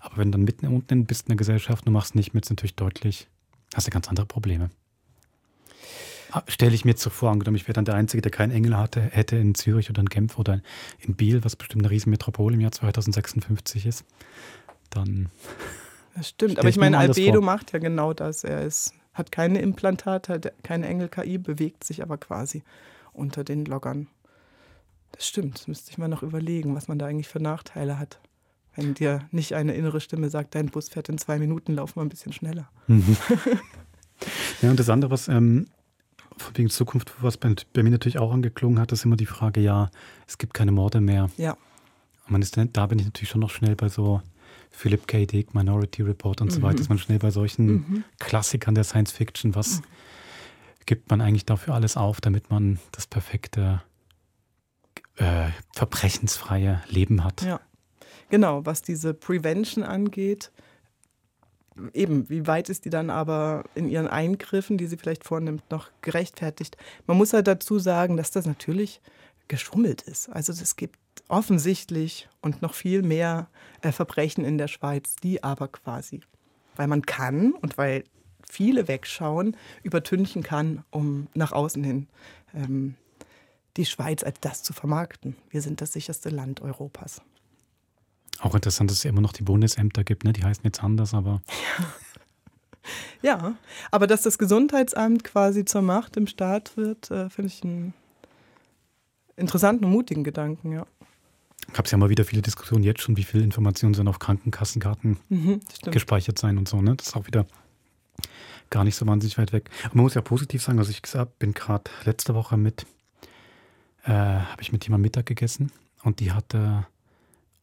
[0.00, 2.44] Aber wenn du dann mitten unten bist in der Gesellschaft und du machst nicht mit,
[2.44, 3.28] ist natürlich deutlich,
[3.74, 4.68] hast du ganz andere Probleme.
[6.32, 8.50] Ah, stelle ich mir jetzt so vor, angenommen, ich wäre dann der Einzige, der keinen
[8.50, 10.60] Engel hatte, hätte in Zürich oder in Genf oder
[10.98, 14.04] in Biel, was bestimmt eine Riesenmetropole im Jahr 2056 ist,
[14.90, 15.30] dann.
[16.14, 18.44] Das stimmt, aber ich meine, Albedo macht ja genau das.
[18.44, 22.62] Er ist, hat keine Implantate, hat keine Engel-KI, bewegt sich aber quasi
[23.12, 24.08] unter den Loggern.
[25.12, 28.20] Das stimmt, das müsste ich mal noch überlegen, was man da eigentlich für Nachteile hat.
[28.74, 32.02] Wenn dir nicht eine innere Stimme sagt, dein Bus fährt in zwei Minuten, lauf mal
[32.02, 32.70] ein bisschen schneller.
[32.86, 33.16] Mhm.
[34.62, 35.66] ja, und das andere, was ähm,
[36.54, 39.90] wegen Zukunft, was bei, bei, mir natürlich auch angeklungen hat, ist immer die Frage, ja,
[40.26, 41.28] es gibt keine Morde mehr.
[41.36, 41.52] Ja.
[42.24, 44.22] Und man ist, da bin ich natürlich schon noch schnell bei so
[44.72, 45.26] Philip K.
[45.26, 46.54] Dick, Minority Report und mhm.
[46.54, 48.04] so weiter, ist man schnell bei solchen mhm.
[48.18, 49.84] Klassikern der Science Fiction, was mhm.
[50.86, 53.82] gibt man eigentlich dafür alles auf, damit man das perfekte,
[55.16, 57.42] äh, verbrechensfreie Leben hat.
[57.42, 57.60] Ja.
[58.30, 60.50] Genau, was diese Prevention angeht,
[61.92, 65.90] eben, wie weit ist die dann aber in ihren Eingriffen, die sie vielleicht vornimmt, noch
[66.00, 66.76] gerechtfertigt?
[67.06, 69.00] Man muss halt dazu sagen, dass das natürlich
[69.52, 70.30] geschummelt ist.
[70.30, 70.98] Also es gibt
[71.28, 73.48] offensichtlich und noch viel mehr
[73.82, 76.22] äh, Verbrechen in der Schweiz, die aber quasi,
[76.76, 78.04] weil man kann und weil
[78.48, 82.08] viele wegschauen, übertünchen kann, um nach außen hin
[82.54, 82.94] ähm,
[83.76, 85.36] die Schweiz als das zu vermarkten.
[85.50, 87.20] Wir sind das sicherste Land Europas.
[88.40, 90.32] Auch interessant, dass es immer noch die Bundesämter gibt, ne?
[90.32, 91.42] die heißen jetzt anders, aber.
[91.78, 91.84] Ja.
[93.22, 93.56] ja,
[93.90, 97.92] aber dass das Gesundheitsamt quasi zur Macht im Staat wird, äh, finde ich einen
[99.36, 100.86] interessanten und mutigen Gedanken, ja.
[101.72, 105.18] Gab es ja mal wieder viele Diskussionen jetzt schon, wie viele Informationen sind auf Krankenkassenkarten
[105.28, 105.60] mhm,
[105.90, 106.82] gespeichert sein und so.
[106.82, 106.96] Ne?
[106.96, 107.46] Das ist auch wieder
[108.70, 109.70] gar nicht so wahnsinnig weit weg.
[109.84, 111.02] Und man muss ja positiv sagen, also ich
[111.38, 112.84] bin gerade letzte Woche mit,
[114.04, 115.70] äh, habe ich mit jemandem Mittag gegessen
[116.02, 116.86] und die hatte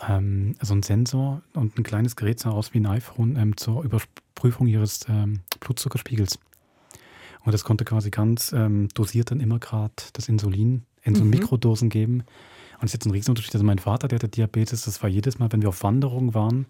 [0.08, 3.84] ähm, so ein Sensor und ein kleines Gerät sah aus wie ein iPhone ähm, zur
[3.84, 6.40] Überprüfung ihres ähm, Blutzuckerspiegels.
[7.44, 11.32] Und das konnte quasi ganz ähm, dosiert dann immer gerade das Insulin in so mhm.
[11.32, 12.24] Mikrodosen geben.
[12.80, 13.54] Und das ist jetzt ein Riesenunterschied.
[13.54, 16.66] Also mein Vater, der hatte Diabetes, das war jedes Mal, wenn wir auf Wanderung waren,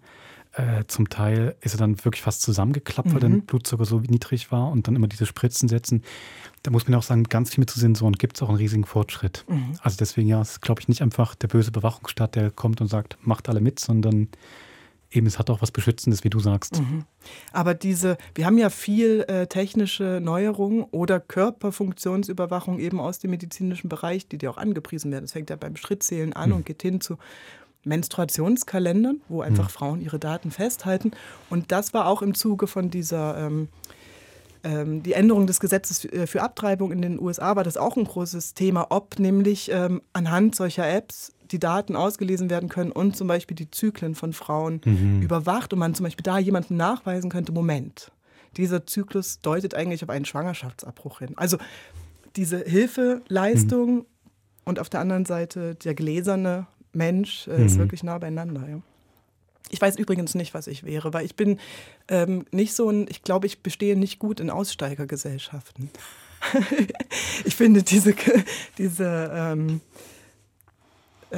[0.52, 3.12] äh, zum Teil ist er dann wirklich fast zusammengeklappt, mhm.
[3.12, 6.02] weil der Blutzucker so niedrig war und dann immer diese Spritzen setzen.
[6.64, 8.84] Da muss man auch sagen, ganz viel mit zu Sensoren gibt es auch einen riesigen
[8.84, 9.44] Fortschritt.
[9.48, 9.76] Mhm.
[9.80, 12.88] Also deswegen, ja, es ist, glaube ich, nicht einfach der böse Bewachungsstaat, der kommt und
[12.88, 14.28] sagt, macht alle mit, sondern
[15.10, 16.80] eben, es hat auch was Beschützendes, wie du sagst.
[16.80, 17.04] Mhm.
[17.52, 23.88] Aber diese, wir haben ja viel äh, technische Neuerungen oder Körperfunktionsüberwachung eben aus dem medizinischen
[23.88, 25.24] Bereich, die dir auch angepriesen werden.
[25.24, 26.56] Das fängt ja beim Schrittzählen an mhm.
[26.56, 27.16] und geht hin zu
[27.84, 29.72] Menstruationskalendern, wo einfach mhm.
[29.72, 31.12] Frauen ihre Daten festhalten.
[31.48, 33.68] Und das war auch im Zuge von dieser ähm,
[34.62, 38.04] ähm, die Änderung des Gesetzes äh, für Abtreibung in den USA war das auch ein
[38.04, 43.26] großes Thema, ob nämlich ähm, anhand solcher Apps die Daten ausgelesen werden können und zum
[43.28, 45.22] Beispiel die Zyklen von Frauen mhm.
[45.22, 48.12] überwacht und man zum Beispiel da jemanden nachweisen könnte, Moment,
[48.56, 51.32] dieser Zyklus deutet eigentlich auf einen Schwangerschaftsabbruch hin.
[51.36, 51.58] Also
[52.36, 54.06] diese Hilfeleistung mhm.
[54.64, 57.66] und auf der anderen Seite der gläserne Mensch äh, mhm.
[57.66, 58.68] ist wirklich nah beieinander.
[58.68, 58.80] Ja.
[59.70, 61.58] Ich weiß übrigens nicht, was ich wäre, weil ich bin
[62.08, 65.90] ähm, nicht so ein, ich glaube, ich bestehe nicht gut in Aussteigergesellschaften.
[67.44, 68.14] ich finde, diese,
[68.78, 69.80] diese ähm, äh,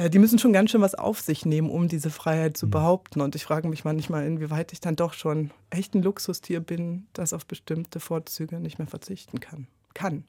[0.09, 2.71] die müssen schon ganz schön was auf sich nehmen, um diese Freiheit zu mhm.
[2.71, 3.21] behaupten.
[3.21, 7.33] Und ich frage mich manchmal, inwieweit ich dann doch schon echt ein Luxustier bin, das
[7.33, 9.67] auf bestimmte Vorzüge nicht mehr verzichten kann.
[9.93, 10.23] Kann.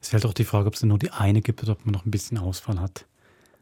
[0.00, 1.92] Es ist halt auch die Frage, ob es nur die eine gibt oder ob man
[1.92, 3.06] noch ein bisschen Ausfall hat.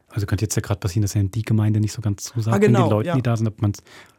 [0.09, 2.59] Also könnte jetzt ja gerade passieren, dass ja die Gemeinde nicht so ganz zusagt, Ah,
[2.59, 3.15] genau, den Leuten, ja.
[3.15, 3.73] die da sind, ob man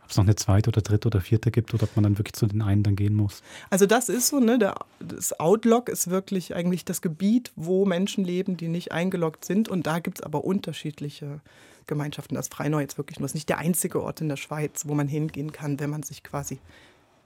[0.08, 2.32] ob es noch eine zweite oder dritte oder vierte gibt oder ob man dann wirklich
[2.32, 3.42] zu den einen dann gehen muss.
[3.68, 4.58] Also das ist so, ne?
[4.58, 9.68] Der, das Outlook ist wirklich eigentlich das Gebiet, wo Menschen leben, die nicht eingeloggt sind.
[9.68, 11.40] Und da gibt es aber unterschiedliche
[11.86, 12.36] Gemeinschaften.
[12.36, 13.26] Das Freinau jetzt wirklich nur.
[13.26, 16.22] Ist nicht der einzige Ort in der Schweiz, wo man hingehen kann, wenn man sich
[16.22, 16.58] quasi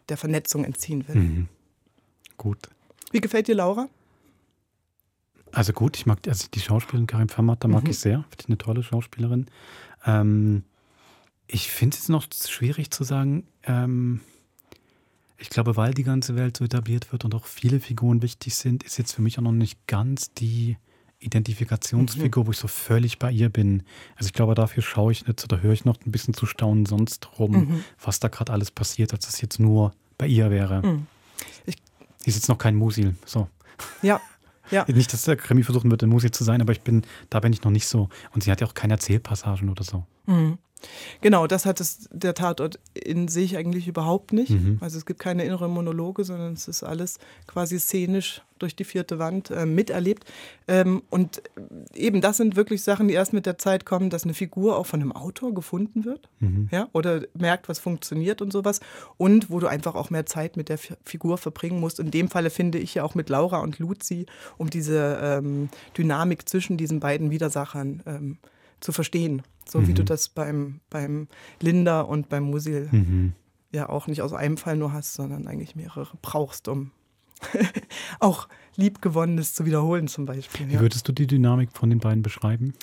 [0.08, 1.14] der Vernetzung entziehen will.
[1.14, 1.48] Mhm.
[2.36, 2.68] Gut.
[3.12, 3.88] Wie gefällt dir Laura?
[5.52, 7.90] Also gut, ich mag also die Schauspielerin Karin Fermatter mag Mhm.
[7.90, 8.24] ich sehr.
[8.30, 9.46] Finde ich eine tolle Schauspielerin.
[10.04, 10.64] Ähm,
[11.52, 13.46] ich finde es jetzt noch schwierig zu sagen.
[13.64, 14.20] Ähm,
[15.36, 18.82] ich glaube, weil die ganze Welt so etabliert wird und auch viele Figuren wichtig sind,
[18.84, 20.76] ist jetzt für mich auch noch nicht ganz die
[21.18, 23.82] Identifikationsfigur, wo ich so völlig bei ihr bin.
[24.16, 26.86] Also ich glaube, dafür schaue ich jetzt oder höre ich noch ein bisschen zu staunen
[26.86, 27.84] sonst rum, Mhm.
[28.02, 30.82] was da gerade alles passiert, als es jetzt nur bei ihr wäre.
[30.84, 31.06] Mhm.
[31.66, 33.16] Die ist jetzt noch kein Musil.
[33.26, 33.48] So.
[34.00, 34.20] Ja,
[34.70, 34.84] ja.
[34.88, 37.52] Nicht, dass der Krimi versuchen wird, ein Musil zu sein, aber ich bin, da bin
[37.52, 38.08] ich noch nicht so.
[38.32, 40.06] Und sie hat ja auch keine Erzählpassagen oder so.
[40.26, 40.58] Mhm.
[41.20, 44.50] Genau, das hat es, der Tatort in sich eigentlich überhaupt nicht.
[44.50, 44.78] Mhm.
[44.80, 49.18] Also es gibt keine inneren Monologe, sondern es ist alles quasi szenisch durch die vierte
[49.18, 50.24] Wand äh, miterlebt.
[50.68, 51.42] Ähm, und
[51.94, 54.86] eben das sind wirklich Sachen, die erst mit der Zeit kommen, dass eine Figur auch
[54.86, 56.28] von einem Autor gefunden wird.
[56.38, 56.68] Mhm.
[56.70, 58.80] Ja, oder merkt, was funktioniert und sowas.
[59.16, 61.98] Und wo du einfach auch mehr Zeit mit der Fi- Figur verbringen musst.
[61.98, 64.26] In dem Falle finde ich ja auch mit Laura und Luzi,
[64.58, 65.68] um diese ähm,
[65.98, 68.38] Dynamik zwischen diesen beiden Widersachern ähm,
[68.78, 69.42] zu verstehen.
[69.68, 69.96] So wie Mhm.
[69.96, 71.28] du das beim, beim
[71.60, 73.32] Linda und beim Musil Mhm.
[73.72, 76.90] ja auch nicht aus einem Fall nur hast, sondern eigentlich mehrere brauchst, um
[78.20, 80.68] auch Liebgewonnenes zu wiederholen zum Beispiel.
[80.68, 80.80] Wie Ja.
[80.80, 82.74] würdest du die Dynamik von den beiden beschreiben?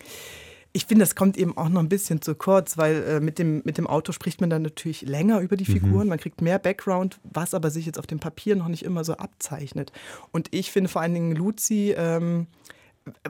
[0.72, 3.64] Ich finde, das kommt eben auch noch ein bisschen zu kurz, weil äh, mit, dem,
[3.66, 5.74] mit dem Auto spricht man dann natürlich länger über die Mhm.
[5.74, 9.04] Figuren, man kriegt mehr Background, was aber sich jetzt auf dem Papier noch nicht immer
[9.04, 9.92] so abzeichnet.
[10.32, 12.46] Und ich finde vor allen Dingen Luzi, ähm,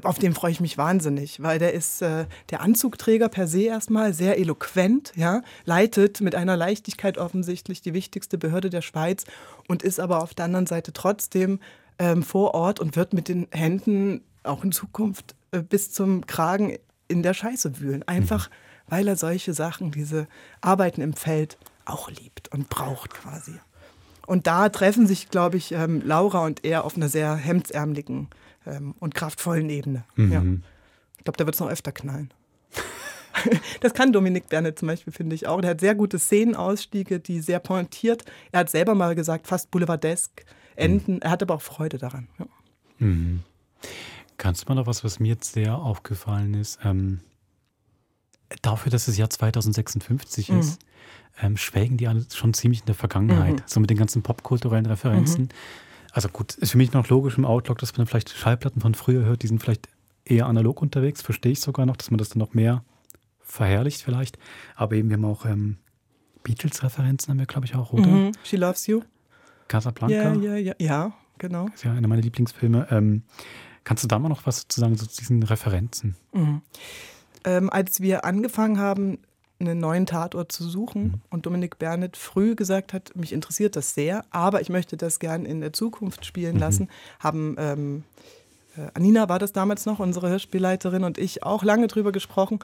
[0.03, 4.13] auf den freue ich mich wahnsinnig, weil der ist äh, der Anzugträger per se erstmal
[4.13, 9.26] sehr eloquent, ja, leitet mit einer Leichtigkeit offensichtlich die wichtigste Behörde der Schweiz
[9.67, 11.59] und ist aber auf der anderen Seite trotzdem
[11.97, 16.78] ähm, vor Ort und wird mit den Händen auch in Zukunft äh, bis zum Kragen
[17.07, 18.07] in der Scheiße wühlen.
[18.07, 18.49] Einfach,
[18.88, 20.28] weil er solche Sachen, diese
[20.61, 23.53] Arbeiten im Feld auch liebt und braucht quasi.
[24.26, 28.28] Und da treffen sich, glaube ich, ähm, Laura und er auf einer sehr hemdsärmeligen
[28.66, 30.03] ähm, und kraftvollen Ebene.
[30.18, 30.41] Ja.
[30.41, 30.64] Mhm.
[31.18, 32.32] Ich glaube, da wird es noch öfter knallen.
[33.80, 35.62] Das kann Dominik Berne zum Beispiel, finde ich auch.
[35.62, 38.26] Der hat sehr gute Szenenausstiege, die sehr pointiert.
[38.51, 40.43] Er hat selber mal gesagt, fast boulevardesk
[40.76, 41.22] enden.
[41.22, 42.28] Er hat aber auch Freude daran.
[42.38, 42.45] Ja.
[42.97, 43.41] Mhm.
[44.38, 46.80] Kannst du mal noch was, was mir jetzt sehr aufgefallen ist?
[46.84, 47.22] Ähm,
[48.62, 50.60] dafür, dass es Jahr 2056 Mhm.
[50.60, 50.82] ist,
[51.41, 53.55] ähm, schwelgen die alle schon ziemlich in der Vergangenheit.
[53.57, 53.64] Mhm.
[53.68, 55.49] So mit den ganzen popkulturellen Referenzen.
[56.12, 59.24] Also gut, ist für mich noch logisch im Outlook, dass man vielleicht Schallplatten von früher
[59.24, 59.89] hört, die sind vielleicht
[60.26, 62.84] eher analog unterwegs, verstehe ich sogar noch, dass man das dann noch mehr
[63.41, 64.38] verherrlicht vielleicht.
[64.76, 65.78] Aber eben, wir haben auch ähm,
[66.43, 68.07] Beatles-Referenzen, haben wir, glaube ich, auch, oder?
[68.07, 68.32] Mhm.
[68.43, 69.01] She Loves You.
[69.68, 70.34] Casablanca.
[70.34, 71.68] Ja, ja, ja, ja, genau.
[71.74, 72.88] ist ja einer meiner Lieblingsfilme.
[72.89, 73.24] Ähm,
[73.84, 76.15] kannst du da mal noch was zu sagen, so zu diesen Referenzen?
[76.34, 76.61] Mhm.
[77.45, 79.19] Ähm, als wir angefangen haben,
[79.60, 84.23] einen neuen Tatort zu suchen und Dominik Bernet früh gesagt hat, mich interessiert das sehr,
[84.31, 86.60] aber ich möchte das gern in der Zukunft spielen Mhm.
[86.60, 88.03] lassen, haben ähm,
[88.77, 92.60] äh, Anina war das damals noch, unsere Hörspielleiterin und ich auch lange drüber gesprochen.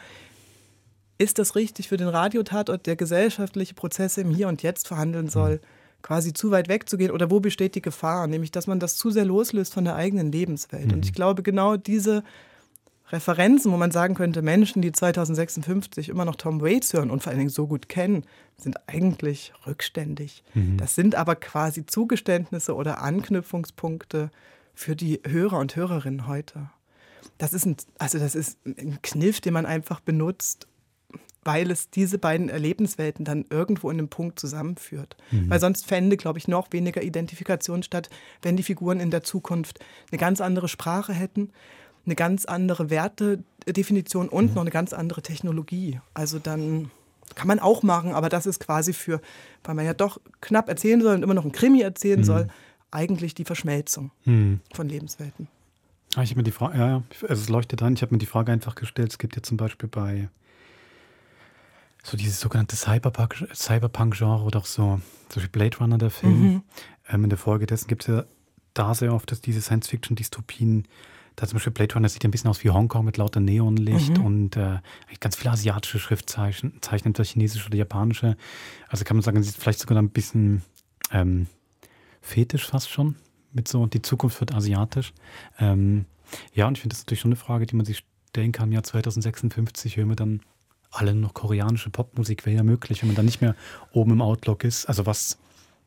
[1.17, 5.61] Ist das richtig für den Radiotatort, der gesellschaftliche Prozesse im Hier und Jetzt verhandeln soll,
[6.01, 7.11] quasi zu weit wegzugehen?
[7.11, 8.27] Oder wo besteht die Gefahr?
[8.27, 10.91] Nämlich, dass man das zu sehr loslöst von der eigenen Lebenswelt.
[10.91, 12.23] Und ich glaube, genau diese
[13.09, 17.29] Referenzen, wo man sagen könnte, Menschen, die 2056 immer noch Tom Waits hören und vor
[17.29, 18.25] allen Dingen so gut kennen,
[18.57, 20.43] sind eigentlich rückständig.
[20.53, 20.77] Mhm.
[20.77, 24.31] Das sind aber quasi Zugeständnisse oder Anknüpfungspunkte
[24.73, 26.69] für die Hörer und Hörerinnen heute.
[27.37, 30.67] Das ist ein, also das ist ein Kniff, den man einfach benutzt,
[31.43, 35.15] weil es diese beiden Erlebniswelten dann irgendwo in einem Punkt zusammenführt.
[35.29, 35.49] Mhm.
[35.49, 38.09] Weil sonst fände, glaube ich, noch weniger Identifikation statt,
[38.41, 39.79] wenn die Figuren in der Zukunft
[40.11, 41.51] eine ganz andere Sprache hätten,
[42.05, 45.99] eine ganz andere Wertedefinition und noch eine ganz andere Technologie.
[46.13, 46.91] Also dann
[47.33, 49.19] kann man auch machen, aber das ist quasi für,
[49.63, 52.23] weil man ja doch knapp erzählen soll und immer noch ein Krimi erzählen Mhm.
[52.25, 52.47] soll,
[52.91, 54.59] eigentlich die Verschmelzung Mhm.
[54.73, 55.47] von Lebenswelten.
[56.15, 57.93] Ah, ich habe mir die Frage, ja, also es leuchtet an.
[57.93, 59.11] Ich habe mir die Frage einfach gestellt.
[59.11, 60.29] Es gibt ja zum Beispiel bei
[62.03, 66.39] so dieses sogenannte Cyberpunk- Cyberpunk-Genre oder auch so, zum Beispiel Blade Runner, der Film.
[66.41, 66.61] Mhm.
[67.09, 68.23] Ähm, in der Folge dessen gibt es ja
[68.75, 70.87] da sehr oft dass diese Science-Fiction-Dystopien.
[71.35, 74.25] Da zum Beispiel Blade Runner sieht ein bisschen aus wie Hongkong mit lauter Neonlicht Mhm.
[74.25, 74.79] und äh,
[75.19, 78.37] ganz viele asiatische Schriftzeichen, Zeichen, entweder chinesische oder japanische.
[78.87, 80.61] Also kann man sagen, ist vielleicht sogar ein bisschen
[81.11, 81.47] ähm,
[82.21, 83.15] fetisch fast schon,
[83.53, 85.13] mit so, die Zukunft wird asiatisch.
[85.59, 86.05] Ähm,
[86.53, 88.69] ja, und ich finde das natürlich schon eine Frage, die man sich stellen kann.
[88.69, 90.41] Im Jahr 2056 hören wir dann
[90.91, 93.55] alle noch koreanische Popmusik, wäre ja möglich, wenn man dann nicht mehr
[93.91, 94.85] oben im Outlook ist.
[94.85, 95.37] Also was,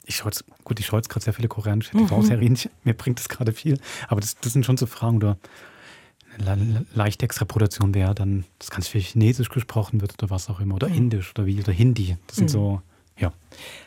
[0.07, 2.07] ich schaue jetzt, gut, ich schaue jetzt gerade sehr viele koreanische Mhm.
[2.07, 5.37] TV-Serien, ich- mir bringt das gerade viel, aber das, das sind schon so Fragen, oder
[6.39, 10.61] eine le- leichte Extraproduktion wäre dann, das ganz viel Chinesisch gesprochen wird oder was auch
[10.61, 10.95] immer, oder Mhm.
[10.95, 12.17] Indisch oder wie, oder Hindi.
[12.29, 12.49] Das sind Mhm.
[12.53, 12.83] so,
[13.19, 13.33] ja.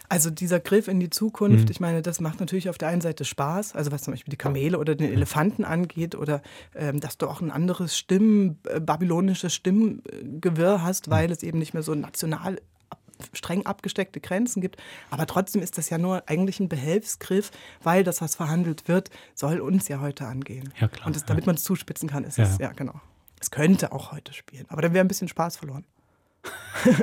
[0.09, 1.71] Also dieser Griff in die Zukunft, Mhm.
[1.71, 4.37] ich meine, das macht natürlich auf der einen Seite Spaß, also was zum Beispiel die
[4.37, 6.41] Kamele oder den Elefanten angeht oder
[6.75, 11.73] ähm, dass du auch ein anderes Stimmen, äh, babylonisches Stimmgewirr hast, weil es eben nicht
[11.73, 12.59] mehr so national
[13.33, 14.77] streng abgesteckte Grenzen gibt.
[15.09, 17.51] Aber trotzdem ist das ja nur eigentlich ein Behelfsgriff,
[17.83, 20.73] weil das, was verhandelt wird, soll uns ja heute angehen.
[20.79, 22.71] Ja, klar, Und das, damit man es zuspitzen kann, ist Ja, es, ja.
[22.71, 22.99] genau.
[23.39, 25.85] Es könnte auch heute spielen, aber dann wäre ein bisschen Spaß verloren.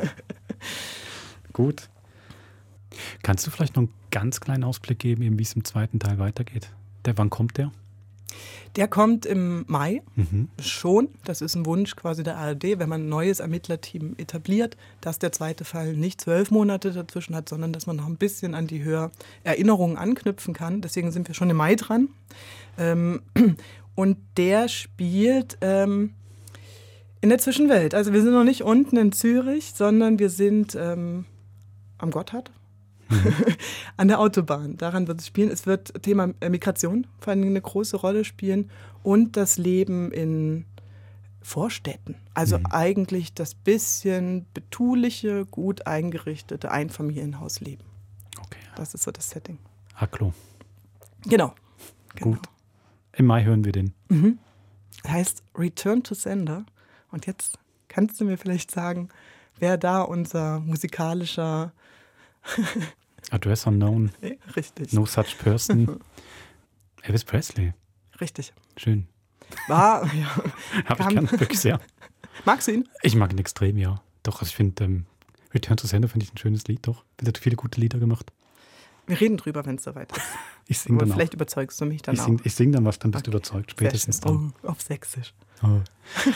[1.53, 1.89] Gut.
[3.23, 6.19] Kannst du vielleicht noch einen ganz kleinen Ausblick geben, eben wie es im zweiten Teil
[6.19, 6.71] weitergeht?
[7.05, 7.73] Der, wann kommt der?
[8.77, 10.49] Der kommt im Mai Mhm.
[10.61, 11.09] schon.
[11.25, 15.33] Das ist ein Wunsch quasi der ARD, wenn man ein neues Ermittlerteam etabliert, dass der
[15.33, 18.85] zweite Fall nicht zwölf Monate dazwischen hat, sondern dass man noch ein bisschen an die
[18.85, 20.81] Hörerinnerungen anknüpfen kann.
[20.81, 22.09] Deswegen sind wir schon im Mai dran.
[22.79, 23.23] Ähm,
[23.95, 26.15] und der spielt ähm,
[27.21, 27.95] in der Zwischenwelt.
[27.95, 31.25] Also wir sind noch nicht unten in Zürich, sondern wir sind ähm,
[31.99, 32.51] am Gotthard.
[33.97, 34.77] an der Autobahn.
[34.77, 35.51] Daran wird es spielen.
[35.51, 38.71] Es wird Thema äh, Migration vor allem eine große Rolle spielen
[39.03, 40.65] und das Leben in
[41.41, 42.17] Vorstädten.
[42.35, 47.87] Also eigentlich das bisschen betuliche, gut eingerichtete Einfamilienhausleben.
[48.39, 48.59] Okay.
[48.77, 49.59] Das ist so das Setting.
[49.95, 50.35] Aklo.
[51.23, 51.55] Genau.
[52.21, 52.41] Gut.
[53.17, 53.95] Im Mai hören wir den.
[54.09, 54.39] Mhm.
[55.07, 56.67] Heißt Return to Sender.
[57.11, 57.59] Und jetzt
[57.89, 59.09] kannst du mir vielleicht sagen,
[59.59, 61.73] wer da unser musikalischer
[63.31, 64.11] Address unknown.
[64.57, 64.93] Richtig.
[64.93, 66.01] No such person.
[67.03, 67.73] Elvis Presley.
[68.21, 68.53] Richtig.
[68.77, 69.07] Schön.
[69.67, 70.27] War, ja.
[70.87, 71.81] Hab ich kam- gern, wirklich sehr.
[72.45, 72.89] Magst du ihn?
[73.03, 74.01] Ich mag ihn extrem, ja.
[74.23, 75.07] Doch, also ich finde, ähm,
[75.55, 77.05] Return to Sender finde ich ein schönes Lied, doch.
[77.21, 78.31] Er hat viele gute Lieder gemacht.
[79.07, 80.27] Wir reden drüber, wenn es soweit ist.
[80.67, 81.37] Ich singe dann Vielleicht auch.
[81.37, 82.45] überzeugst du mich dann ich sing, auch.
[82.45, 84.53] Ich singe dann was, dann bist du überzeugt, spätestens dann.
[84.63, 85.33] Oh, auf Sächsisch.
[85.63, 85.81] Oh.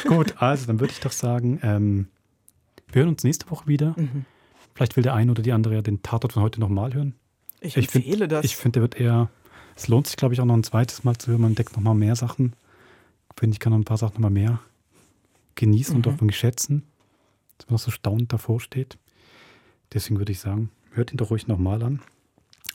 [0.08, 2.08] Gut, also dann würde ich doch sagen, ähm,
[2.90, 3.94] wir hören uns nächste Woche wieder.
[3.98, 4.24] Mhm.
[4.74, 7.14] Vielleicht will der eine oder die andere ja den Tatort von heute nochmal hören.
[7.60, 8.44] Ich find- empfehle das.
[8.44, 9.30] Ich finde, der wird eher,
[9.76, 11.42] es lohnt sich, glaube ich, auch noch ein zweites Mal zu hören.
[11.42, 12.54] Man entdeckt nochmal mehr Sachen.
[13.36, 14.58] Finde ich, kann noch ein paar Sachen nochmal mehr
[15.54, 16.12] genießen und Mhm.
[16.12, 16.82] auch irgendwie schätzen,
[17.58, 18.98] dass man noch so staunend davor steht.
[19.92, 22.00] Deswegen würde ich sagen, hört ihn doch ruhig nochmal an.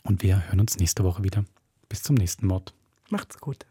[0.03, 1.43] Und wir hören uns nächste Woche wieder.
[1.89, 2.73] Bis zum nächsten Mord.
[3.09, 3.65] Macht's gut.